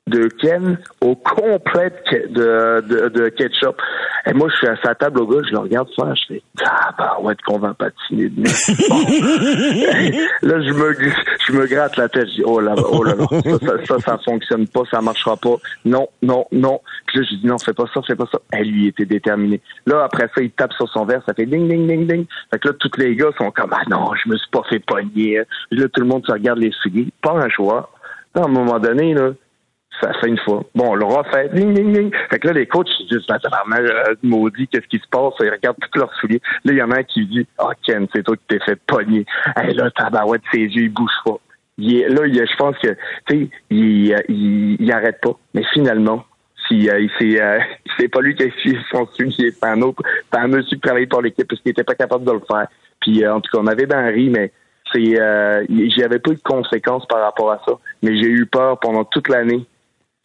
[0.09, 1.93] de Ken au complet
[2.31, 3.81] de, de, de ketchup.
[4.27, 6.43] Et moi, je suis à sa table au gars, je le regarde faire, je fais
[6.65, 8.43] Ah bah ouais, qu'on va patiner de
[10.43, 10.95] là, je me
[11.47, 13.99] je me gratte la tête, je dis Oh là là, oh là là, ça, ça,
[14.01, 15.57] ça, fonctionne pas, ça marchera pas.
[15.85, 16.81] Non, non, non.
[17.07, 18.39] Puis là, je dis non, fais pas ça, fais pas ça.
[18.53, 19.61] Elle lui était déterminée.
[19.87, 22.27] Là, après ça, il tape sur son verre, ça fait ding, ding, ding, ding.
[22.51, 24.81] Fait que là, tous les gars sont comme Ah non, je me suis pas fait
[24.81, 25.43] pogner.
[25.71, 27.09] Là, tout le monde se regarde les souliers.
[27.23, 27.91] Pas un joueur.
[28.35, 29.31] Là, à un moment donné, là,
[30.01, 30.63] ça fait une fois.
[30.75, 31.49] Bon, on le refait.
[31.53, 32.15] Ding.
[32.31, 33.39] Fait que là, les coachs, ils disent, ben,
[33.79, 35.35] euh, maudit, qu'est-ce qui se passe?
[35.41, 36.41] Ils regardent tous leurs souliers.
[36.65, 38.79] Là, il y en a un qui dit, ah, Ken, c'est toi qui t'es fait
[38.87, 39.25] pogner.
[39.57, 41.39] Hey, là, tabarouette, ses yeux, ils bougent pas.
[41.79, 42.97] Là, je pense que, tu
[43.29, 45.37] sais, il, euh, il, il arrête pas.
[45.55, 46.25] Mais finalement,
[46.67, 47.59] si, euh, il s'est, euh,
[47.99, 50.81] c'est pas lui qui a essuyé son soulier, c'est un autre, c'est un monsieur qui
[50.81, 52.67] travaillait pour l'équipe parce qu'il était pas capable de le faire.
[53.01, 54.53] Puis, en tout cas, on avait bien ri, mais
[54.93, 55.15] c'est,
[55.97, 57.75] j'avais pas de conséquences par rapport à ça.
[58.03, 59.67] Mais j'ai eu peur pendant toute l'année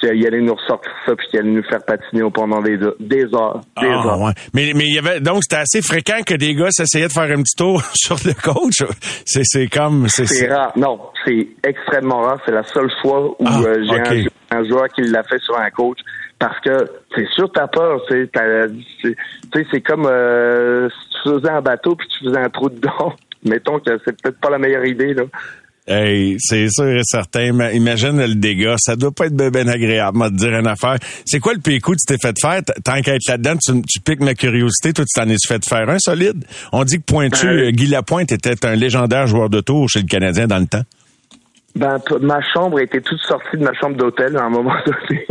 [0.07, 3.61] qu'il allait nous ressortir ça puis qu'il allait nous faire patiner pendant des, des heures.
[3.81, 4.21] Des Ah, heures.
[4.21, 4.31] ouais.
[4.53, 7.23] Mais, mais il y avait, donc, c'était assez fréquent que des gars s'essayaient de faire
[7.23, 8.83] un petit tour sur le coach.
[9.25, 10.71] C'est, c'est comme, c'est, C'est rare.
[10.75, 12.39] Non, c'est extrêmement rare.
[12.45, 14.31] C'est la seule fois où Ah, euh, j'ai ok.
[14.51, 15.99] un, un joueur qui l'a fait sur un coach.
[16.39, 16.77] Parce que
[17.15, 18.01] c'est sûr t'as peur.
[18.09, 18.67] Tu sais, t'as-
[19.01, 19.15] c'est-
[19.51, 22.69] tu sais, c'est comme euh, si tu faisais un bateau puis tu faisais un trou
[22.69, 23.13] dedans.
[23.45, 25.13] Mettons que c'est peut-être pas la meilleure idée.
[25.13, 25.23] Là.
[25.85, 27.51] Hey, c'est sûr et certain.
[27.51, 28.75] Mais Imagine le dégât.
[28.77, 30.95] Ça doit pas être ben, ben agréable, moi, de dire une affaire.
[31.25, 32.61] C'est quoi le pire coup que tu t'es fait faire?
[32.85, 34.93] Tant qu'à être là-dedans, tu, tu piques ma curiosité.
[34.93, 36.45] Toi, tu t'en es fait faire un solide.
[36.71, 39.99] On dit que Pointu, Ben- euh, Guy Lapointe était un légendaire joueur de tour chez
[39.99, 40.83] le Canadien dans le temps.
[41.75, 45.25] Ben, ma chambre était toute sortie de ma chambre d'hôtel à un moment donné.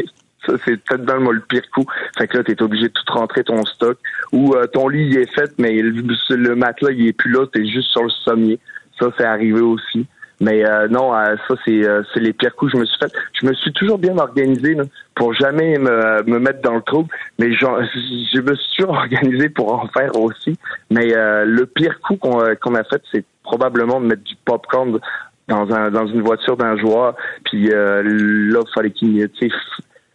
[0.45, 1.87] Ça, c'est peut-être dans le pire coup.
[2.19, 3.97] Fait que là, t'es obligé de tout rentrer ton stock.
[4.33, 7.47] Ou euh, ton lit, il est fait, mais le, le matelas, il est plus là,
[7.47, 8.59] t'es juste sur le sommier.
[8.99, 10.05] Ça, c'est arrivé aussi.
[10.43, 12.99] Mais euh, non, euh, ça, c'est euh, c'est les pires coups que je me suis
[12.99, 13.13] fait.
[13.41, 14.83] Je me suis toujours bien organisé là,
[15.15, 17.09] pour jamais me, me mettre dans le trouble.
[17.39, 20.59] Mais genre, je me suis toujours organisé pour en faire aussi.
[20.91, 24.35] Mais euh, le pire coup qu'on euh, qu'on a fait, c'est probablement de mettre du
[24.45, 24.99] popcorn
[25.47, 27.15] dans un dans une voiture d'un joueur.
[27.45, 29.55] Puis euh, là, fallait qu'il tu sais,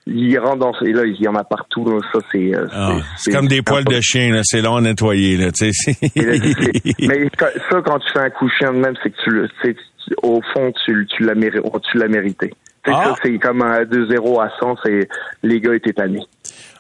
[0.08, 2.00] il rentre dans et là il y en a partout là.
[2.14, 4.42] ça c'est euh, Ah, c'est comme des poils de chien, là.
[4.44, 5.52] C'est long à nettoyer, là.
[5.52, 5.92] Tu sais.
[7.00, 7.30] Mais
[7.70, 9.48] ça quand tu fais un coup chien de même c'est que tu le
[10.24, 12.54] au fond tu tu l'as mérité tu l'as mérité
[12.86, 13.04] Ah.
[13.06, 15.08] ça c'est comme un 2-0 à 100 c'est
[15.44, 16.24] les gars étaient tannés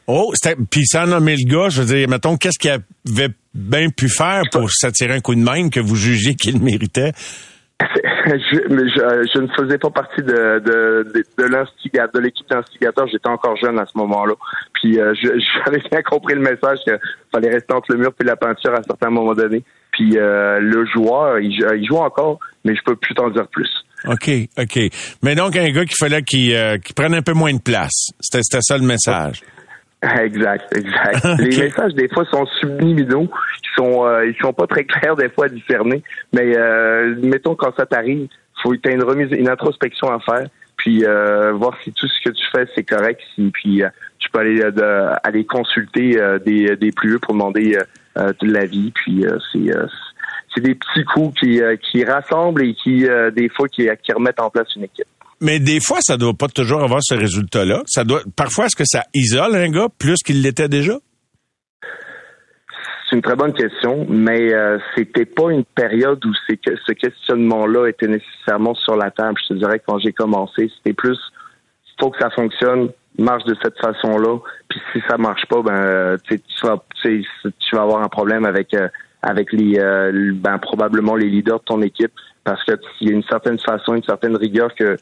[0.10, 0.32] Oh,
[0.72, 4.44] puis sans nommer le gars, je veux dire, mettons, qu'est-ce qu'il avait bien pu faire
[4.54, 7.12] pour s'attirer un coup de main que vous jugiez qu'il méritait?
[8.28, 13.08] je, je, je ne faisais pas partie de, de, de, de l'équipe d'instigateurs.
[13.08, 14.34] J'étais encore jeune à ce moment-là.
[14.74, 15.14] Puis euh,
[15.66, 16.98] j'avais bien compris le message qu'il
[17.32, 19.64] fallait rester entre le mur et la peinture à certains moments donnés.
[19.92, 23.70] Puis euh, le joueur, il, il joue encore, mais je peux plus t'en dire plus.
[24.06, 24.80] OK, OK.
[25.24, 28.12] Mais donc, un gars qu'il fallait qu'il, euh, qu'il prenne un peu moins de place.
[28.20, 29.42] C'était, c'était ça le message.
[30.22, 31.26] Exact, exact.
[31.40, 33.28] Les messages des fois sont subliminaux,
[33.64, 37.56] ils sont euh, ils sont pas très clairs des fois à discerner, mais euh, mettons
[37.56, 38.28] quand ça t'arrive,
[38.62, 42.34] faut que une remise, une introspection à faire, puis euh, voir si tout ce que
[42.34, 46.38] tu fais c'est correct, si, puis euh, tu peux aller euh, de- aller consulter euh,
[46.38, 47.80] des des plus vieux pour demander
[48.16, 49.88] de l'avis, puis euh, c'est euh,
[50.54, 54.12] c'est des petits coups qui euh, qui rassemblent et qui euh, des fois qui qui
[54.14, 55.08] remettent en place une équipe.
[55.40, 57.84] Mais des fois, ça doit pas toujours avoir ce résultat-là.
[57.86, 60.94] Ça doit, parfois, est-ce que ça isole un gars plus qu'il l'était déjà?
[63.10, 66.92] c'est une très bonne question, mais euh, c'était pas une période où c'est que ce
[66.92, 69.38] questionnement-là était nécessairement sur la table.
[69.44, 71.18] Je te dirais que quand j'ai commencé, c'était plus
[72.00, 74.40] faut que ça fonctionne, marche de cette façon-là.
[74.70, 78.88] Puis si ça marche pas, ben tu vas tu vas avoir un problème avec euh,
[79.22, 82.12] avec les euh, ben probablement les leaders de ton équipe
[82.44, 84.98] parce que il y a une certaine façon, une certaine rigueur que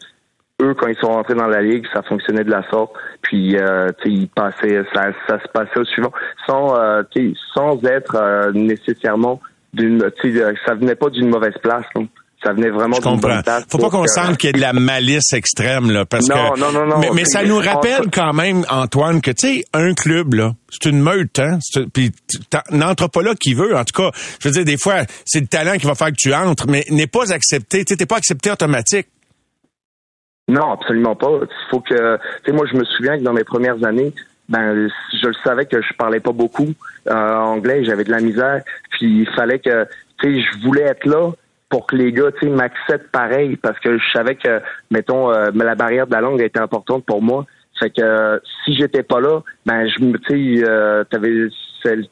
[0.62, 2.94] eux, quand ils sont rentrés dans la ligue, ça fonctionnait de la sorte.
[3.22, 6.12] Puis, euh, ils passaient, ça, ça se passait au suivant,
[6.46, 7.04] sans, euh,
[7.54, 9.42] sans être euh, nécessairement
[9.74, 10.10] d'une,
[10.66, 11.86] ça venait pas d'une mauvaise place.
[11.96, 12.08] Non?
[12.44, 13.66] Ça venait vraiment d'une bonne place.
[13.70, 16.60] Faut pas qu'on sente qu'il y ait de la malice extrême, là, parce non, que.
[16.60, 17.00] Non, non, non.
[17.00, 20.90] Mais, mais ça nous rappelle quand même, Antoine, que tu sais, un club là, c'est
[20.90, 21.58] une meute, hein.
[21.92, 22.12] Puis
[22.72, 23.76] n'entre pas là qui veut.
[23.76, 26.18] En tout cas, je veux dire, des fois, c'est le talent qui va faire que
[26.18, 27.84] tu entres, mais n'est pas accepté.
[27.84, 29.08] Tu t'es pas accepté automatique.
[30.48, 31.40] Non, absolument pas.
[31.42, 34.14] Il faut que, tu sais, moi, je me souviens que dans mes premières années,
[34.48, 36.74] ben, je le savais que je parlais pas beaucoup
[37.08, 39.88] euh, anglais, j'avais de la misère, puis il fallait que,
[40.20, 41.32] tu sais, je voulais être là
[41.70, 45.50] pour que les gars, tu sais, m'acceptent pareil, parce que je savais que, mettons, euh,
[45.54, 47.46] la barrière de la langue était importante pour moi.
[47.80, 51.50] Fait que euh, si j'étais pas là, ben je me tu sais euh, t'avais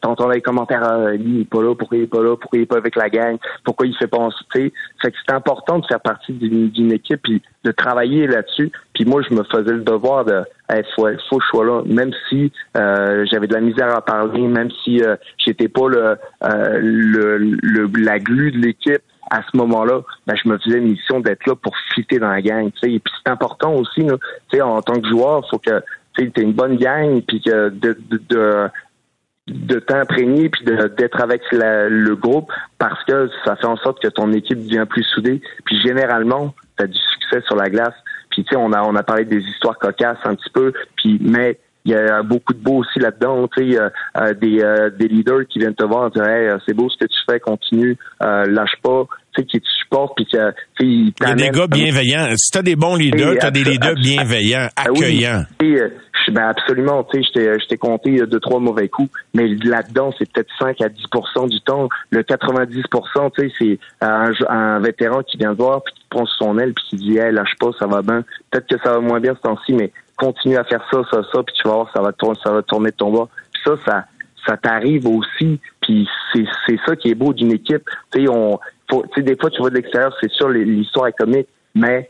[0.02, 2.60] t'entendais les commentaires ah, lui il est pas là, pourquoi il est pas là, pourquoi
[2.60, 5.86] il est pas avec la gang, pourquoi il fait pas Fait que c'est important de
[5.86, 8.72] faire partie d'une équipe puis de travailler là-dessus.
[8.94, 11.82] Puis moi je me faisais le devoir de hey, faut, faut que je sois là,
[11.86, 16.18] même si euh, j'avais de la misère à parler, même si euh, j'étais pas le,
[16.42, 21.20] le, le la glu de l'équipe à ce moment-là, ben, je me faisais une mission
[21.20, 22.70] d'être là pour fitter dans la gang.
[22.82, 24.06] sais Et puis c'est important aussi,
[24.52, 25.82] sais en tant que joueur, faut que
[26.16, 28.70] tu aies une bonne gang, puis que de, de, de
[29.48, 34.32] de t'imprégner puis d'être avec le groupe parce que ça fait en sorte que ton
[34.32, 35.42] équipe devient plus soudée.
[35.66, 37.94] Puis généralement, tu as du succès sur la glace.
[38.30, 41.20] Puis tu sais, on a on a parlé des histoires cocasses un petit peu, puis
[41.22, 45.08] mais il y a beaucoup de beau aussi là-dedans, tu sais, euh, des, euh, des
[45.08, 47.98] leaders qui viennent te voir et dire hey, c'est beau ce que tu fais, continue,
[48.24, 49.06] euh, lâche pas,
[49.42, 52.28] qui te supportent puis que il y a des gars bienveillants.
[52.36, 55.44] Si t'as des bons leaders, t'as des leaders bienveillants, ah accueillants.
[55.62, 55.78] Oui,
[56.32, 60.50] ben absolument, tu sais, je t'ai compté deux trois mauvais coups, mais là-dedans c'est peut-être
[60.58, 61.90] 5 à 10% du temps.
[62.12, 66.26] Le 90 tu sais, c'est un, un, vétéran qui vient te voir puis qui prend
[66.26, 68.24] son aile puis qui dit hey, lâche pas, ça va bien.
[68.52, 71.44] Peut-être que ça va moins bien ce temps-ci, mais continue à faire ça, ça, ça,
[71.44, 73.28] puis tu vas voir, ça va tourner, ça va tourner de ton bas.
[73.52, 74.06] Puis ça, ça,
[74.46, 75.60] ça t'arrive aussi.
[75.82, 77.84] Puis c'est, c'est ça qui est beau d'une équipe.
[78.12, 78.60] Tu sais, on,
[79.18, 82.10] des fois tu vois de l'extérieur, c'est sûr, l'histoire est comique, mais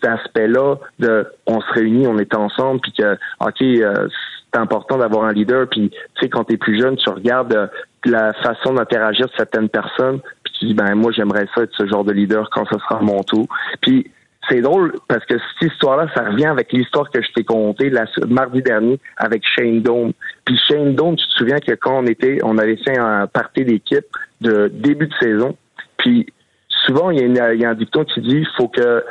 [0.00, 4.08] cet aspect-là de, on se réunit, on est ensemble, puis que, ok, euh,
[4.52, 5.68] c'est important d'avoir un leader.
[5.68, 7.66] Puis tu sais, quand t'es plus jeune, tu regardes euh,
[8.04, 11.86] la façon d'interagir de certaines personnes, puis tu dis, ben moi j'aimerais ça être ce
[11.86, 13.46] genre de leader quand ce sera mon tour.
[13.80, 14.10] Puis
[14.48, 17.92] c'est drôle parce que cette histoire-là, ça revient avec l'histoire que je t'ai contée
[18.28, 20.12] mardi dernier avec Shane Dome.
[20.44, 23.64] Puis Shane Dome, tu te souviens que quand on était, on avait fait un party
[23.64, 24.06] d'équipe
[24.40, 25.56] de début de saison.
[26.02, 26.26] Puis
[26.68, 29.02] souvent, il y, a, y a un dicton qui dit faut que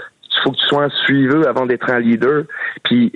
[0.43, 2.43] faut que tu sois un suiveux avant d'être un leader.
[2.83, 3.13] Puis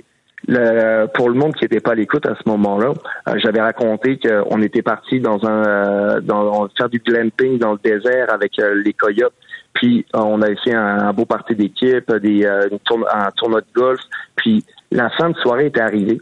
[0.48, 2.92] le, pour le monde qui n'était pas à l'écoute à ce moment-là,
[3.28, 7.78] euh, j'avais raconté qu'on était parti dans un euh, dans faire du glamping dans le
[7.82, 9.34] désert avec euh, les coyotes.
[9.74, 14.00] Puis on avait fait un, beau party d'équipe, des un tournoi de golf.
[14.36, 16.18] Puis la fin de soirée était arrivée.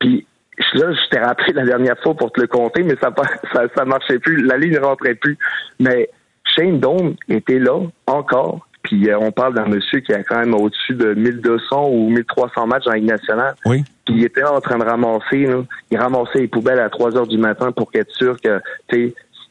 [0.00, 0.26] Puis
[0.74, 3.14] là, je t'ai rappelé la dernière fois pour te le compter, mais ça
[3.52, 5.38] ça, ça marchait plus, la ligne ne rentrait plus.
[5.78, 6.08] Mais
[6.54, 10.54] Shane Dome était là encore puis euh, on parle d'un monsieur qui a quand même
[10.54, 13.54] au-dessus de 1200 ou 1300 matchs la Ligue nationale.
[13.66, 13.84] Oui.
[14.06, 17.26] Puis il était en train de ramasser, là, il ramassait les poubelles à 3 heures
[17.26, 18.60] du matin pour être sûr que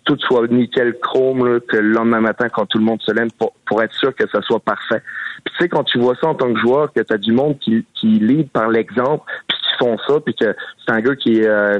[0.06, 3.30] tout soit nickel chrome là, que le lendemain matin quand tout le monde se lève
[3.38, 5.04] pour, pour être sûr que ça soit parfait.
[5.44, 7.34] Puis tu sais quand tu vois ça en tant que joueur que tu as du
[7.34, 10.56] monde qui qui lead par l'exemple puis qui font ça puis que
[10.86, 11.80] c'est un gars qui est euh,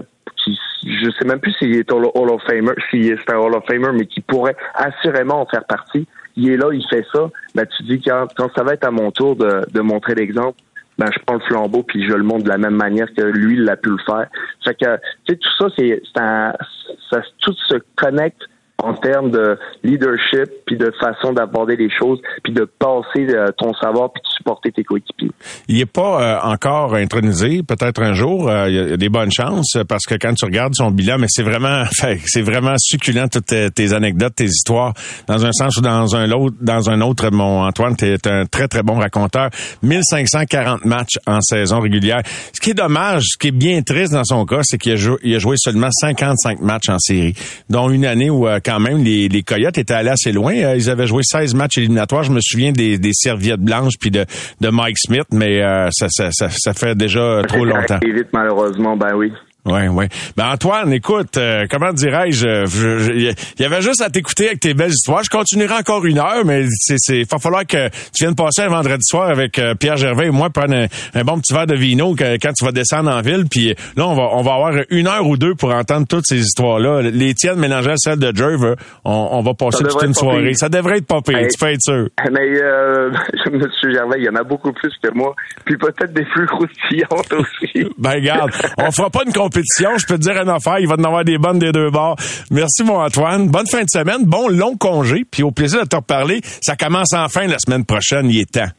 [0.54, 3.66] qui je sais même plus s'il est Hall of Famer, s'il est un Hall of
[3.66, 6.08] Famer mais qui pourrait assurément en faire partie
[6.38, 8.92] il est là, il fait ça, ben, tu dis quand, quand ça va être à
[8.92, 10.58] mon tour de, de montrer l'exemple,
[10.98, 13.56] ben, je prends le flambeau puis je le montre de la même manière que lui,
[13.56, 14.28] il a pu le faire.
[14.64, 18.42] Fait que, tu sais, tout ça, c'est, ça, tout se connecte
[18.88, 23.74] en termes de leadership, puis de façon d'aborder les choses, puis de passer euh, ton
[23.74, 25.32] savoir, puis de supporter tes coéquipiers.
[25.68, 28.50] Il n'est pas euh, encore intronisé, peut-être un jour.
[28.50, 31.28] Euh, il y a des bonnes chances parce que quand tu regardes son bilan, mais
[31.30, 31.84] c'est vraiment,
[32.26, 34.94] c'est vraiment succulent toutes tes, anecdotes, tes histoires,
[35.28, 36.56] dans un sens ou dans un autre.
[36.62, 39.50] Dans un autre, mon Antoine, tu es un très très bon raconteur.
[39.84, 42.22] 1540 matchs en saison régulière.
[42.54, 44.96] Ce qui est dommage, ce qui est bien triste dans son cas, c'est qu'il a,
[44.96, 47.34] joué, il a joué seulement 55 matchs en série,
[47.70, 50.56] dont une année où quand même, les, les Coyotes étaient allés assez loin.
[50.56, 52.24] Euh, ils avaient joué 16 matchs éliminatoires.
[52.24, 54.26] Je me souviens des, des serviettes blanches puis de,
[54.62, 58.00] de Mike Smith, mais euh, ça, ça, ça, fait déjà trop longtemps.
[58.04, 59.32] vite, malheureusement, ben oui.
[59.68, 60.06] Oui, oui.
[60.38, 64.92] Ben Antoine, écoute, euh, comment dirais-je, il y avait juste à t'écouter avec tes belles
[64.92, 65.24] histoires.
[65.24, 68.70] Je continuerai encore une heure, mais c'est, c'est, va falloir que tu viennes passer un
[68.70, 72.16] vendredi soir avec euh, Pierre Gervais et moi prendre un, bon petit verre de vino
[72.18, 73.46] quand tu vas descendre en ville.
[73.52, 76.40] Puis là, on va, on va avoir une heure ou deux pour entendre toutes ces
[76.40, 77.02] histoires-là.
[77.02, 80.54] Les tiennes mélangées à celles de Jerve, on, on va passer toute une soirée.
[80.54, 82.08] Ça devrait être pas pire, tu peux être sûr.
[82.32, 83.12] Mais euh,
[83.52, 85.36] Monsieur Gervais, il y en a beaucoup plus que moi.
[85.66, 87.86] Puis peut-être des plus croustillantes aussi.
[87.98, 89.57] ben regarde, on fera pas une compétition.
[89.98, 92.16] Je peux te dire une affaire, il va en avoir des bonnes des deux bords.
[92.52, 93.50] Merci mon Antoine.
[93.50, 95.26] Bonne fin de semaine, bon long congé.
[95.30, 96.42] Puis au plaisir de te reparler.
[96.62, 98.30] Ça commence enfin la semaine prochaine.
[98.30, 98.70] Il est temps.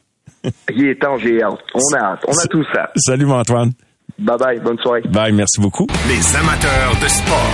[0.73, 1.59] il est temps, j'ai hâte.
[1.73, 2.19] On a hâte.
[2.27, 2.89] On a tout ça.
[2.95, 3.71] Salut mon Antoine.
[4.17, 4.59] Bye bye.
[4.59, 5.01] Bonne soirée.
[5.09, 5.31] Bye.
[5.31, 5.87] Merci beaucoup.
[6.07, 7.53] Les amateurs de sport.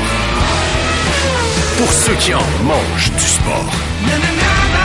[1.78, 4.85] Pour ceux qui en mangent du sport.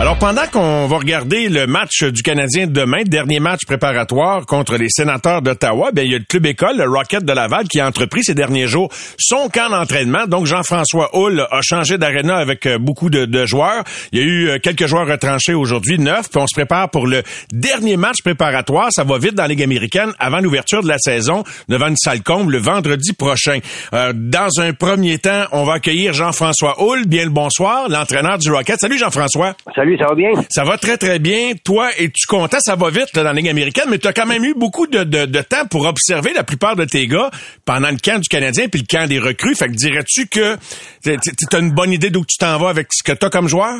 [0.00, 4.88] Alors, pendant qu'on va regarder le match du Canadien demain, dernier match préparatoire contre les
[4.88, 7.86] sénateurs d'Ottawa, ben, il y a le club école, le Rocket de Laval, qui a
[7.88, 10.26] entrepris ces derniers jours son camp d'entraînement.
[10.28, 13.82] Donc, Jean-François Hull a changé d'aréna avec euh, beaucoup de, joueurs.
[14.12, 17.08] Il y a eu euh, quelques joueurs retranchés aujourd'hui, neuf, puis on se prépare pour
[17.08, 18.90] le dernier match préparatoire.
[18.92, 22.22] Ça va vite dans la Ligue américaine avant l'ouverture de la saison devant une salle
[22.22, 23.58] comble le vendredi prochain.
[23.94, 27.06] Euh, dans un premier temps, on va accueillir Jean-François Hull.
[27.06, 28.78] Bien le bonsoir, l'entraîneur du Rocket.
[28.78, 29.56] Salut Jean-François.
[29.96, 30.30] Ça va bien?
[30.50, 31.52] Ça va très, très bien.
[31.64, 32.58] Toi, es-tu content?
[32.60, 35.04] Ça va vite dans la Ligue américaine, mais tu as quand même eu beaucoup de,
[35.04, 37.30] de, temps pour observer la plupart de tes gars
[37.64, 39.54] pendant le camp du Canadien puis le camp des recrues.
[39.54, 40.56] Fait que dirais-tu que
[41.02, 43.48] tu as une bonne idée d'où tu t'en vas avec ce que tu as comme
[43.48, 43.76] joueur?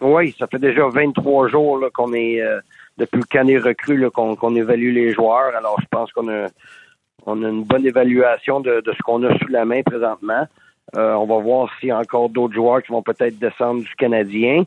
[0.00, 2.60] Oui, ça fait déjà 23 jours qu'on est, euh,
[2.98, 5.54] depuis le camp des recrues, qu'on évalue les joueurs.
[5.56, 6.48] Alors, je pense qu'on a,
[7.24, 10.46] on a une bonne évaluation de, de ce qu'on a sous la main présentement.
[10.96, 13.94] Euh, on va voir s'il y a encore d'autres joueurs qui vont peut-être descendre du
[13.96, 14.64] Canadien.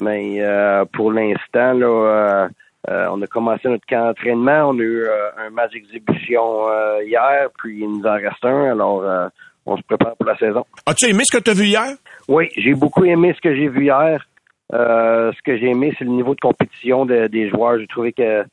[0.00, 2.48] Mais euh, pour l'instant, là, euh,
[2.88, 4.70] euh, on a commencé notre camp d'entraînement.
[4.70, 5.06] On a eu
[5.38, 6.66] un match d'exhibition
[7.02, 8.72] hier, puis il nous en reste un.
[8.72, 9.30] Alors,
[9.66, 10.64] on se prépare pour la saison.
[10.86, 11.94] As-tu aimé ce que tu as vu hier?
[12.28, 14.24] Oui, j'ai beaucoup aimé ce que j'ai vu hier.
[14.72, 17.78] ce que j'ai aimé, c'est le niveau de compétition des joueurs.
[17.78, 18.44] J'ai trouvé que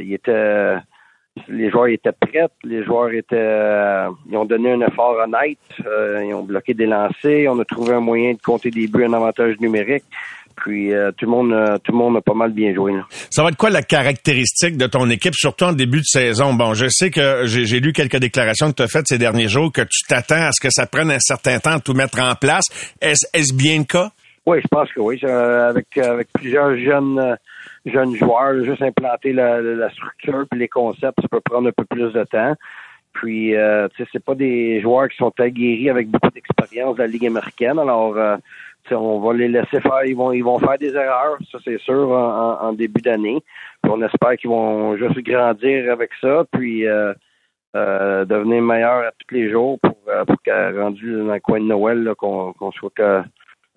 [0.00, 0.76] il était
[1.48, 6.24] les joueurs étaient prêts, les joueurs étaient, euh, ils ont donné un effort honnête, euh,
[6.24, 9.12] ils ont bloqué des lancers, on a trouvé un moyen de compter des buts en
[9.12, 10.04] avantage numérique.
[10.56, 12.94] Puis euh, tout le monde, tout le monde a pas mal bien joué.
[13.30, 16.54] Ça va être quoi la caractéristique de ton équipe, surtout en début de saison?
[16.54, 19.70] Bon, je sais que j'ai lu quelques déclarations que tu as faites ces derniers jours,
[19.70, 22.34] que tu t'attends à ce que ça prenne un certain temps de tout mettre en
[22.34, 22.64] place.
[23.02, 24.10] Est-ce bien le cas?
[24.46, 25.20] Oui, je pense que oui.
[25.22, 27.36] avec avec plusieurs jeunes
[27.86, 32.12] jeunes joueurs, juste implanter la, structure puis les concepts, ça peut prendre un peu plus
[32.12, 32.54] de temps.
[33.12, 37.02] Puis, euh, tu sais, c'est pas des joueurs qui sont aguerris avec beaucoup d'expérience de
[37.02, 37.78] la Ligue américaine.
[37.78, 38.36] Alors, euh,
[38.94, 40.04] on va les laisser faire.
[40.04, 43.42] Ils vont, ils vont faire des erreurs, ça c'est sûr, en, début d'année.
[43.84, 47.12] On espère qu'ils vont juste grandir avec ça, puis euh,
[47.74, 51.60] euh devenir meilleurs à tous les jours pour, euh, pour qu'à rendu dans le coin
[51.60, 53.22] de Noël, qu'on soit que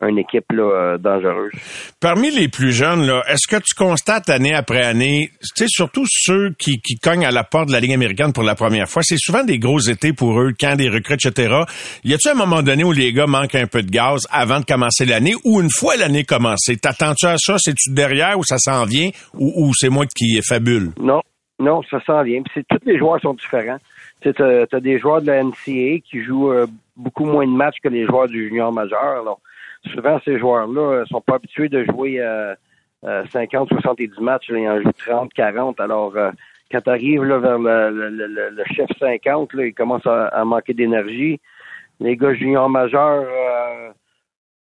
[0.08, 1.52] une équipe euh, dangereuse.
[2.00, 6.06] Parmi les plus jeunes, là, est-ce que tu constates année après année, tu sais, surtout
[6.08, 9.02] ceux qui, qui cognent à la porte de la Ligue américaine pour la première fois,
[9.04, 11.64] c'est souvent des gros étés pour eux, quand des recrues, etc.
[12.04, 14.66] Y a-tu un moment donné où les gars manquent un peu de gaz avant de
[14.66, 16.78] commencer l'année ou une fois l'année commencée?
[16.78, 17.58] T'attends-tu à ça?
[17.58, 20.92] C'est-tu derrière ou ça s'en vient ou, c'est moi qui est fabule?
[21.00, 21.22] Non,
[21.60, 22.42] non, ça s'en vient.
[22.44, 23.78] Puis tous les joueurs sont différents.
[24.22, 26.66] Tu as, as, des joueurs de la NCA qui jouent euh,
[26.98, 29.22] beaucoup moins de matchs que les joueurs du junior majeur.
[29.22, 29.40] Alors,
[29.94, 32.56] souvent, ces joueurs-là sont pas habitués de jouer euh,
[33.04, 34.50] 50, 70 matchs.
[34.50, 35.80] ils en jouent 30, 40.
[35.80, 36.32] Alors, euh,
[36.72, 40.74] quand tu arrives là, vers le, le, le, chef 50, là, il commence à, manquer
[40.74, 41.40] d'énergie.
[42.00, 43.92] Les gars juniors majeurs, euh,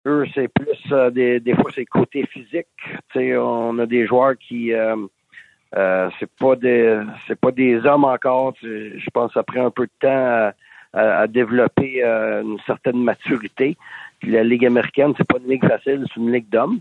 [0.06, 2.66] eux, c'est plus euh, des, des fois c'est côté physique.
[3.14, 8.54] on a des joueurs qui euh, c'est pas des c'est pas des hommes encore.
[8.62, 10.52] Je pense que ça prend un peu de temps
[10.94, 13.76] à, à développer une certaine maturité.
[14.20, 16.80] Puis la Ligue américaine, c'est pas une ligue facile, c'est une ligue d'hommes.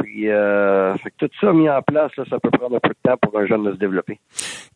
[0.00, 3.38] Puis euh, tout ça mis en place, ça peut prendre un peu de temps pour
[3.38, 4.18] un jeune de se développer.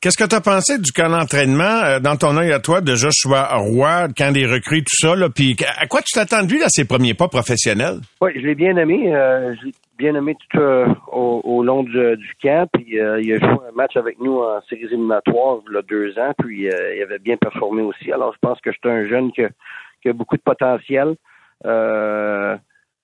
[0.01, 2.95] Qu'est-ce que tu as pensé du camp d'entraînement euh, dans ton œil à toi de
[2.95, 6.63] Joshua Roy, quand des recrues, tout ça, là, puis à quoi tu t'attends de lui
[6.63, 8.01] à ses premiers pas professionnels?
[8.21, 9.15] Oui, je l'ai bien aimé.
[9.15, 12.69] Euh, je l'ai bien aimé tout euh, au, long du, du camp.
[12.75, 16.19] Puis il a joué un match avec nous en séries éliminatoires il y a deux
[16.19, 18.13] ans, puis il avait bien performé aussi.
[18.13, 21.17] Alors je pense que c'est un jeune qui a beaucoup de potentiel.
[21.65, 22.57] Euh,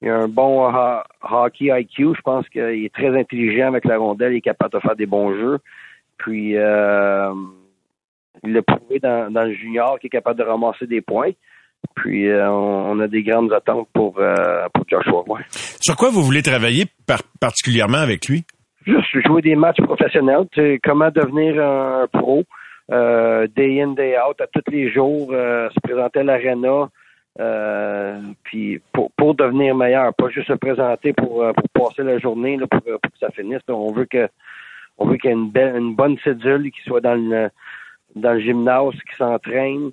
[0.02, 0.68] il a un bon
[1.22, 2.14] hockey IQ.
[2.16, 4.32] Je pense qu'il est très intelligent avec la rondelle.
[4.32, 5.58] Il est capable de faire des bons jeux.
[6.18, 7.32] Puis, euh,
[8.42, 11.30] il l'a prouvé dans, le junior qu'il est capable de ramasser des points.
[11.96, 15.24] Puis euh, on, a des grandes attentes pour, euh, pour Joshua.
[15.26, 15.40] Ouais.
[15.50, 16.84] Sur quoi vous voulez travailler
[17.40, 18.44] particulièrement avec lui?
[18.86, 20.46] Juste jouer des matchs professionnels.
[20.82, 22.44] Comment devenir un pro,
[22.88, 26.24] day in, day out, à tous les jours, se présenter à
[27.38, 32.56] l'arena, puis pour, pour devenir meilleur, pas juste se présenter pour, pour passer la journée
[32.56, 33.62] là, pour, pour, que ça finisse.
[33.68, 34.28] On veut que
[34.98, 37.50] on veut qu'il y ait une, belle, une bonne cédule, qui soit dans le
[38.14, 39.90] dans le gymnase, qui s'entraîne,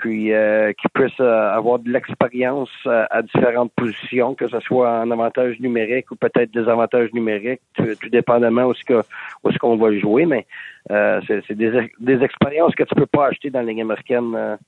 [0.00, 5.00] puis euh, qui puisse euh, avoir de l'expérience euh, à différentes positions, que ce soit
[5.00, 10.26] en avantage numérique ou peut-être des avantages numériques, tout, dépendamment où ce qu'on va jouer,
[10.26, 10.46] mais
[10.88, 14.58] c'est des, des expériences que tu peux pas acheter dans la ligue américaine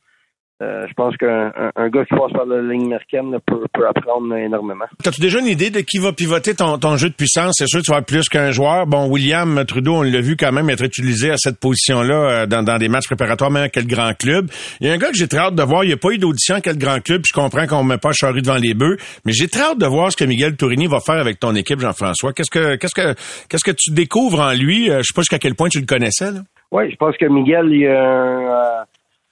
[0.63, 4.35] euh, je pense qu'un un, gars qui passe par la ligne américaine peut, peut apprendre
[4.37, 4.85] énormément.
[5.05, 7.55] As-tu déjà une idée de qui va pivoter ton, ton jeu de puissance?
[7.59, 8.87] C'est sûr que tu vas avoir plus qu'un joueur.
[8.87, 12.63] Bon, William Trudeau, on l'a vu quand même être utilisé à cette position-là euh, dans,
[12.63, 14.51] dans des matchs préparatoires, même à quel grand club?
[14.81, 15.85] Il y a un gars que j'ai très hâte de voir.
[15.85, 17.23] Il n'y a pas eu d'audition à quel grand club.
[17.27, 18.97] je comprends qu'on ne met pas charrue devant les bœufs.
[19.25, 21.81] Mais j'ai très hâte de voir ce que Miguel Tourini va faire avec ton équipe,
[21.81, 22.33] Jean-François.
[22.33, 23.15] Qu'est-ce que qu'est-ce que
[23.49, 24.91] qu'est-ce que tu découvres en lui?
[24.91, 26.31] Euh, je sais pas jusqu'à quel point tu le connaissais.
[26.31, 26.41] Là.
[26.71, 28.85] Oui, je pense que Miguel, il a un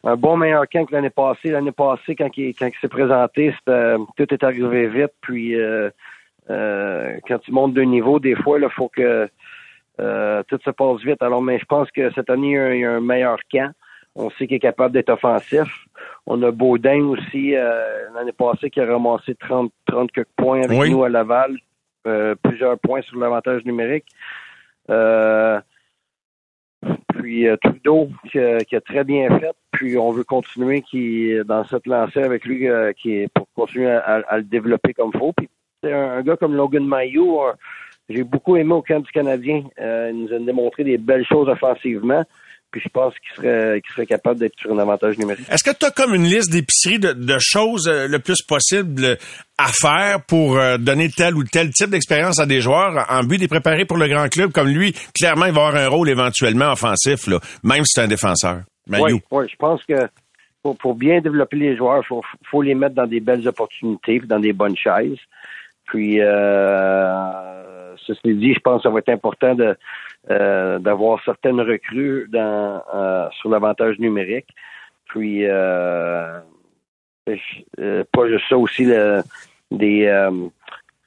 [0.05, 1.51] un bon meilleur camp que l'année passée.
[1.51, 5.13] L'année passée, quand il, quand il s'est présenté, tout est arrivé vite.
[5.21, 5.91] Puis euh,
[6.49, 9.29] euh, quand tu montes de niveau, des fois, il faut que
[10.01, 11.23] euh, tout se passe vite.
[11.23, 13.73] Alors, mais je pense que cette année, il y a un, meilleur camp.
[14.17, 15.69] On sait qu'il est capable d'être offensif.
[16.27, 21.05] On a Baudin aussi, l'année passée, qui a ramassé 30, 30 quelques points avec nous
[21.05, 21.57] à Laval.
[22.43, 24.07] plusieurs points sur l'avantage numérique.
[24.91, 25.61] Euh,
[27.21, 29.55] puis euh, Trudeau qui a, très bien fait.
[29.73, 34.39] Puis on veut continuer qui dans cette lancée avec lui euh, qui pour continuer à,
[34.39, 35.33] le développer comme il faut.
[35.33, 35.49] Puis
[35.85, 37.53] un, un, gars comme Logan Mayo, euh,
[38.09, 39.65] j'ai beaucoup aimé au camp du Canadien.
[39.79, 42.25] il nous a démontré des belles choses offensivement.
[42.71, 45.47] Puis je pense qu'il serait, qu'il serait capable d'être sur un avantage numérique.
[45.51, 49.19] Est-ce que tu as comme une liste d'épiceries de, de, choses euh, le plus possible
[49.59, 53.37] à faire pour euh, donner tel ou tel type d'expérience à des joueurs en but
[53.37, 54.53] de les préparer pour le grand club?
[54.53, 58.09] Comme lui, clairement, il va avoir un rôle éventuellement offensif, là, même si c'est un
[58.09, 58.61] défenseur.
[58.89, 60.09] Oui, oui, je pense que
[60.63, 64.21] pour, pour bien développer les joueurs, il faut, faut les mettre dans des belles opportunités,
[64.21, 65.19] dans des bonnes chaises.
[65.87, 69.77] Puis, euh, ceci dit, je pense que ça va être important de
[70.29, 74.49] euh, d'avoir certaines recrues dans, euh, sur l'avantage numérique.
[75.07, 76.41] Puis, euh,
[77.25, 79.23] pas juste ça aussi, le,
[79.71, 80.29] des,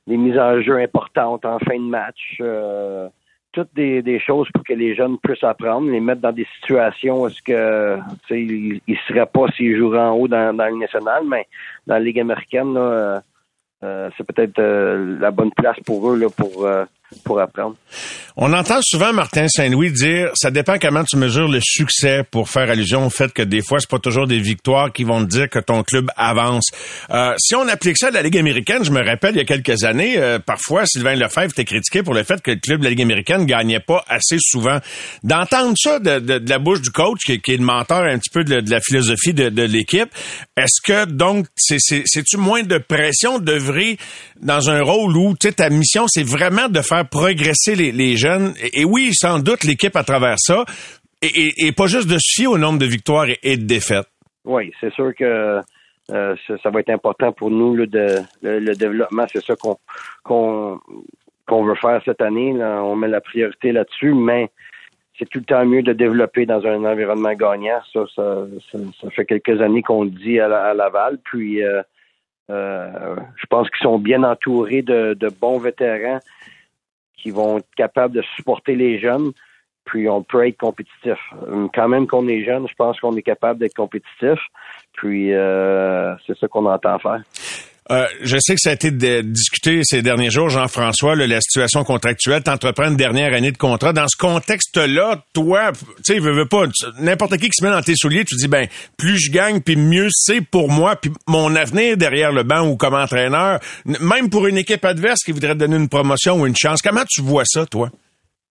[0.07, 2.41] des mises en jeu importantes en fin de match.
[3.51, 7.21] toutes des, des, choses pour que les jeunes puissent apprendre, les mettre dans des situations
[7.21, 7.99] où est-ce que
[8.31, 11.45] ils ne seraient pas s'ils joueraient en haut dans, dans la Ligue nationale, mais
[11.85, 13.21] dans la Ligue américaine, là,
[14.17, 16.67] c'est peut-être la bonne place pour eux là, pour
[18.35, 22.69] On entend souvent Martin Saint-Louis dire ça dépend comment tu mesures le succès pour faire
[22.69, 25.49] allusion au fait que des fois c'est pas toujours des victoires qui vont te dire
[25.49, 26.65] que ton club avance.
[27.11, 29.45] Euh, si on applique ça à la Ligue américaine, je me rappelle il y a
[29.45, 32.85] quelques années, euh, parfois Sylvain Lefebvre était critiqué pour le fait que le club de
[32.85, 34.79] la Ligue américaine gagnait pas assez souvent.
[35.23, 38.63] D'entendre ça de, la bouche du coach qui, est le mentor un petit peu de,
[38.67, 40.09] la philosophie de, l'équipe,
[40.57, 43.97] est-ce que donc c'est-tu moins de pression d'œuvrer
[44.41, 48.53] dans un rôle où ta mission c'est vraiment de faire progresser les, jeunes.
[48.73, 50.65] Et, oui, sans doute l'équipe à travers ça.
[51.21, 54.07] Et, pas juste de se au nombre de victoires et, de défaites.
[54.45, 55.61] Oui, c'est sûr que
[56.11, 57.85] euh, ça, va être important pour nous le,
[58.75, 59.25] développement.
[59.31, 59.53] C'est ça
[60.25, 60.79] qu'on
[61.47, 62.53] veut faire cette année.
[62.61, 64.49] On met la priorité là-dessus, mais
[65.17, 67.79] c'est tout le temps mieux de développer dans un environnement gagnant.
[67.93, 71.19] Ça, ça, fait quelques années qu'on le dit à, Laval.
[71.23, 71.81] Puis euh,
[72.49, 76.19] euh, je pense qu'ils sont bien entourés de bons vétérans
[77.23, 79.31] qui vont être capables de supporter les jeunes,
[79.85, 81.17] puis on peut être compétitif.
[81.73, 84.39] Quand même qu'on est jeune, je pense qu'on est capable d'être compétitif,
[84.91, 87.21] puis euh, c'est ça qu'on entend faire.
[87.91, 92.41] Euh, je sais que ça a été discuté ces derniers jours, Jean-François, la situation contractuelle.
[92.41, 93.91] T'entreprends une dernière année de contrat.
[93.91, 96.63] Dans ce contexte-là, toi, tu sais, veux, pas,
[96.99, 98.67] n'importe qui qui se met dans tes souliers, tu dis, ben,
[98.97, 102.77] plus je gagne, puis mieux c'est pour moi, puis mon avenir derrière le banc ou
[102.77, 106.55] comme entraîneur, même pour une équipe adverse qui voudrait te donner une promotion ou une
[106.55, 106.81] chance.
[106.81, 107.89] Comment tu vois ça, toi?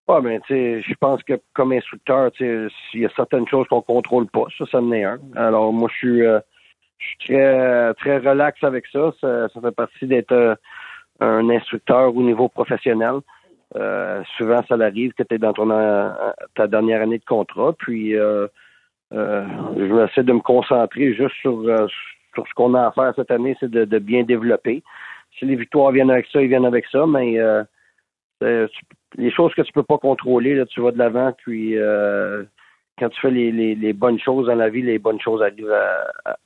[0.09, 3.49] Ah, ben, tu sais, je pense que comme instructeur, tu sais, il y a certaines
[3.49, 4.45] choses qu'on contrôle pas.
[4.59, 5.19] Ça, ça en est un.
[5.37, 6.27] Alors, moi, je suis...
[6.27, 6.39] Euh,
[7.03, 9.13] je suis très, très relax avec ça.
[9.21, 10.55] Ça, fait partie d'être euh,
[11.21, 13.21] un instructeur au niveau professionnel.
[13.77, 16.11] Euh, souvent, ça arrive que tu es dans ton, euh,
[16.55, 17.73] ta dernière année de contrat.
[17.79, 18.47] Puis, euh,
[19.11, 21.63] je vais essayer de me concentrer juste sur,
[22.35, 24.83] sur ce qu'on a à faire cette année, c'est de, bien développer.
[25.39, 27.37] Si les victoires viennent avec ça, ils viennent avec ça, mais
[28.41, 31.77] les choses que tu peux pas contrôler, là, tu vas de l'avant, puis
[32.99, 35.75] quand tu fais les, bonnes choses dans la vie, les bonnes choses arrivent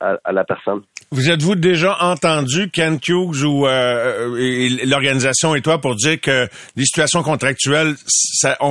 [0.00, 0.82] à, la personne.
[1.10, 6.84] Vous êtes-vous déjà entendu, Ken Hughes ou euh, l'organisation et toi, pour dire que les
[6.84, 7.94] situations contractuelles,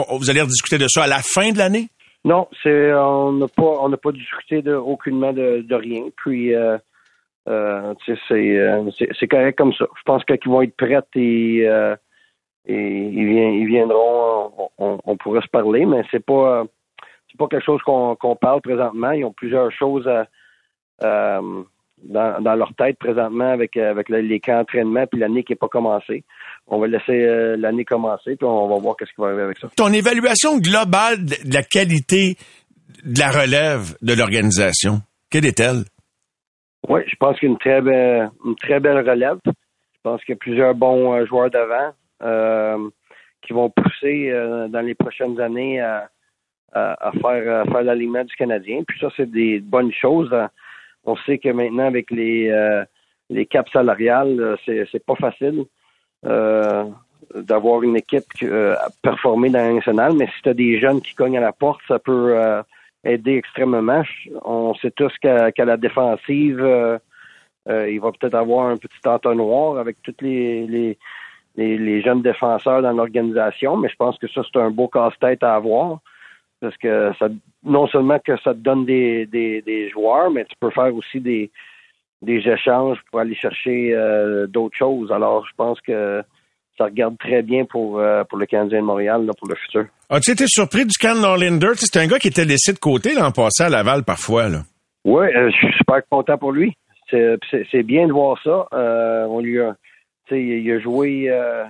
[0.10, 1.90] vous allez rediscuter de ça à la fin de l'année?
[2.24, 6.06] Non, c'est on n'a pas on n'a pas discuté de aucunement de, rien.
[6.18, 6.78] Puis euh,
[7.48, 8.18] euh, c'est
[9.20, 9.86] c'est correct comme ça.
[9.96, 11.68] Je pense qu'ils vont être prêts et,
[12.68, 14.72] et ils, viendront.
[14.80, 16.66] On, on, pourrait se parler, mais c'est pas
[17.36, 19.12] c'est pas quelque chose qu'on parle présentement.
[19.12, 20.10] Ils ont plusieurs choses
[21.02, 26.24] dans, leur tête présentement avec, avec les camps d'entraînement puis l'année qui n'est pas commencée.
[26.68, 29.58] On va laisser euh, l'année commencer puis on va voir qu'est-ce qui va arriver avec
[29.60, 29.70] ça.
[29.76, 32.38] Ton évaluation globale de la qualité
[33.04, 35.84] de la relève de l'organisation, quelle est-elle?
[36.88, 39.38] Oui, je pense qu'il y a une très belle, une très belle relève.
[39.46, 42.90] Je pense qu'il y a plusieurs bons euh, joueurs devant euh,
[43.42, 44.32] qui vont pousser
[44.70, 46.10] dans les prochaines années à,
[46.76, 48.84] à, faire, à faire l'aliment du Canadien.
[48.86, 50.34] Puis ça, c'est des bonnes choses.
[51.06, 52.84] On sait que maintenant, avec les, euh,
[53.30, 55.64] les caps salariales, euh, c'est, c'est pas facile
[56.26, 56.84] euh,
[57.34, 58.26] d'avoir une équipe
[59.02, 61.82] performer dans la nationale, mais si tu as des jeunes qui cognent à la porte,
[61.88, 62.36] ça peut
[63.04, 64.04] aider extrêmement.
[64.44, 67.00] On sait tous qu'à, la défensive,
[67.68, 70.98] il va peut-être avoir un petit entonnoir avec les, les,
[71.56, 75.56] les jeunes défenseurs dans l'organisation, mais je pense que ça, c'est un beau casse-tête à
[75.56, 76.00] avoir
[76.66, 77.28] parce que ça
[77.64, 81.52] non seulement que ça te donne des, des, joueurs, mais tu peux faire aussi des,
[82.24, 85.12] des échanges pour aller chercher euh, d'autres choses.
[85.12, 86.24] Alors, je pense que
[86.76, 89.86] ça regarde très bien pour, euh, pour le Canadien de Montréal pour le futur.
[90.10, 91.72] As-tu été surpris du Can Norlinder?
[91.76, 94.50] C'est un gars qui était laissé de côté l'an passé à Laval parfois.
[94.50, 94.62] Là.
[95.04, 96.76] Oui, euh, je suis super content pour lui.
[97.12, 98.68] C'est bien de voir ça.
[98.72, 99.76] on lui a,
[100.32, 101.30] il a joué,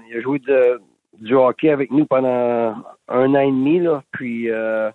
[0.10, 0.80] il a joué de,
[1.20, 2.76] du hockey avec nous pendant
[3.08, 3.80] un an et demi.
[3.80, 4.90] Là, puis euh,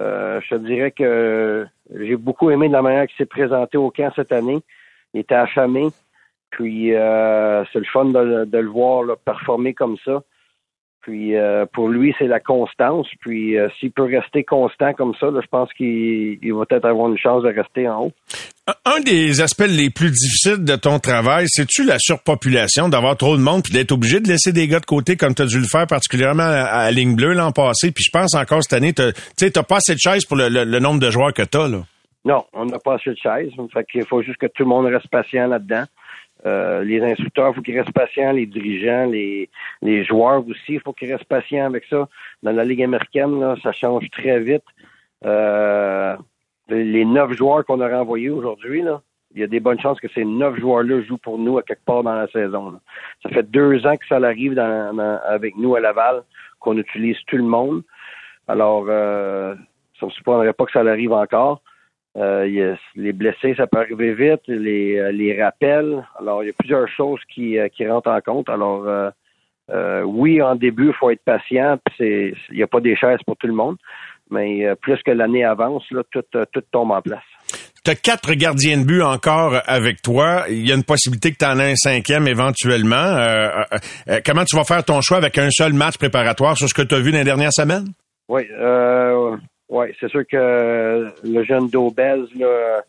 [0.00, 4.12] euh, je te dirais que j'ai beaucoup aimé la manière qu'il s'est présenté au camp
[4.14, 4.60] cette année.
[5.14, 5.88] Il était affamé.
[6.50, 10.22] Puis euh, c'est le fun de, le voir performer comme ça.
[11.02, 13.06] Puis euh, pour lui, c'est la constance.
[13.20, 17.18] Puis euh, s'il peut rester constant comme ça, je pense qu'il va peut-être avoir une
[17.18, 18.12] chance de rester en haut.
[18.84, 23.42] Un des aspects les plus difficiles de ton travail, c'est-tu la surpopulation, d'avoir trop de
[23.42, 25.66] monde, puis d'être obligé de laisser des gars de côté comme tu as dû le
[25.66, 27.90] faire particulièrement à, ligne bleue l'an passé?
[27.90, 31.00] Puis je pense encore cette année, tu n'as pas assez de chaises pour le, nombre
[31.00, 31.68] de joueurs que tu as.
[31.68, 31.78] Là.
[32.24, 33.50] Non, on n'a pas assez de chaises.
[33.72, 35.84] Fait qu'il faut juste que tout le monde reste patient là-dedans.
[36.46, 39.50] Euh, les instructeurs, il faut qu'ils restent patients, les dirigeants, les,
[39.82, 42.08] les joueurs aussi, il faut qu'ils restent patients avec ça.
[42.42, 44.64] Dans la Ligue américaine, là, ça change très vite.
[45.24, 46.16] Euh,
[46.68, 49.02] les neuf joueurs qu'on a renvoyés aujourd'hui, là,
[49.34, 51.84] il y a des bonnes chances que ces neuf joueurs-là jouent pour nous à quelque
[51.84, 52.80] part dans la saison.
[53.22, 56.22] Ça fait deux ans que ça arrive dans, avec nous à Laval,
[56.58, 57.82] qu'on utilise tout le monde.
[58.48, 59.54] Alors, euh,
[59.98, 61.62] ça ne supposerait pas que ça arrive encore.
[62.16, 66.04] Euh, les blessés, ça peut arriver vite, les, euh, les rappels.
[66.18, 68.48] Alors, il y a plusieurs choses qui, euh, qui rentrent en compte.
[68.48, 69.12] Alors,
[70.04, 71.78] oui, en début, il faut être patient.
[72.00, 73.76] Il n'y a pas des chaises pour tout le monde.
[74.30, 77.22] Mais plus que l'année avance, là, tout, tout tombe en place.
[77.84, 80.44] Tu as quatre gardiens de but encore avec toi.
[80.48, 83.16] Il y a une possibilité que tu en aies un cinquième éventuellement.
[84.24, 86.94] comment tu vas faire ton choix avec un seul match préparatoire sur ce que tu
[86.94, 87.86] as vu dans les dernières semaines?
[88.30, 88.42] Oui.
[88.52, 89.36] Euh,
[89.70, 92.82] oui, c'est sûr que le jeune Daubez, là,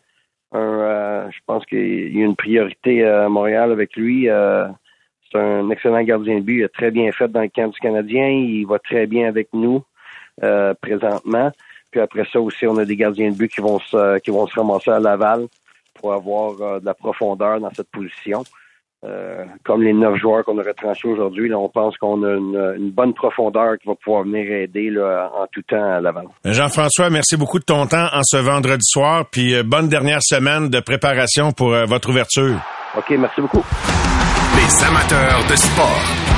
[0.53, 4.27] euh, je pense qu'il y a une priorité à Montréal avec lui.
[4.27, 4.67] Euh,
[5.31, 6.57] c'est un excellent gardien de but.
[6.57, 8.27] Il a très bien fait dans le camp du Canadien.
[8.27, 9.83] Il va très bien avec nous
[10.43, 11.51] euh, présentement.
[11.91, 14.47] Puis après ça aussi, on a des gardiens de but qui vont se, qui vont
[14.47, 15.45] se ramasser à Laval
[15.93, 18.43] pour avoir de la profondeur dans cette position.
[19.03, 22.75] Euh, comme les neuf joueurs qu'on aurait retranchés aujourd'hui, là, on pense qu'on a une,
[22.77, 26.25] une, bonne profondeur qui va pouvoir venir aider là, en tout temps à l'avant.
[26.45, 30.21] Euh, Jean-François, merci beaucoup de ton temps en ce vendredi soir, puis euh, bonne dernière
[30.21, 32.59] semaine de préparation pour votre ouverture.
[32.95, 33.63] OK, merci beaucoup.
[34.55, 36.31] Les amateurs de sport.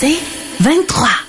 [0.00, 0.18] C'est
[0.60, 1.19] 23.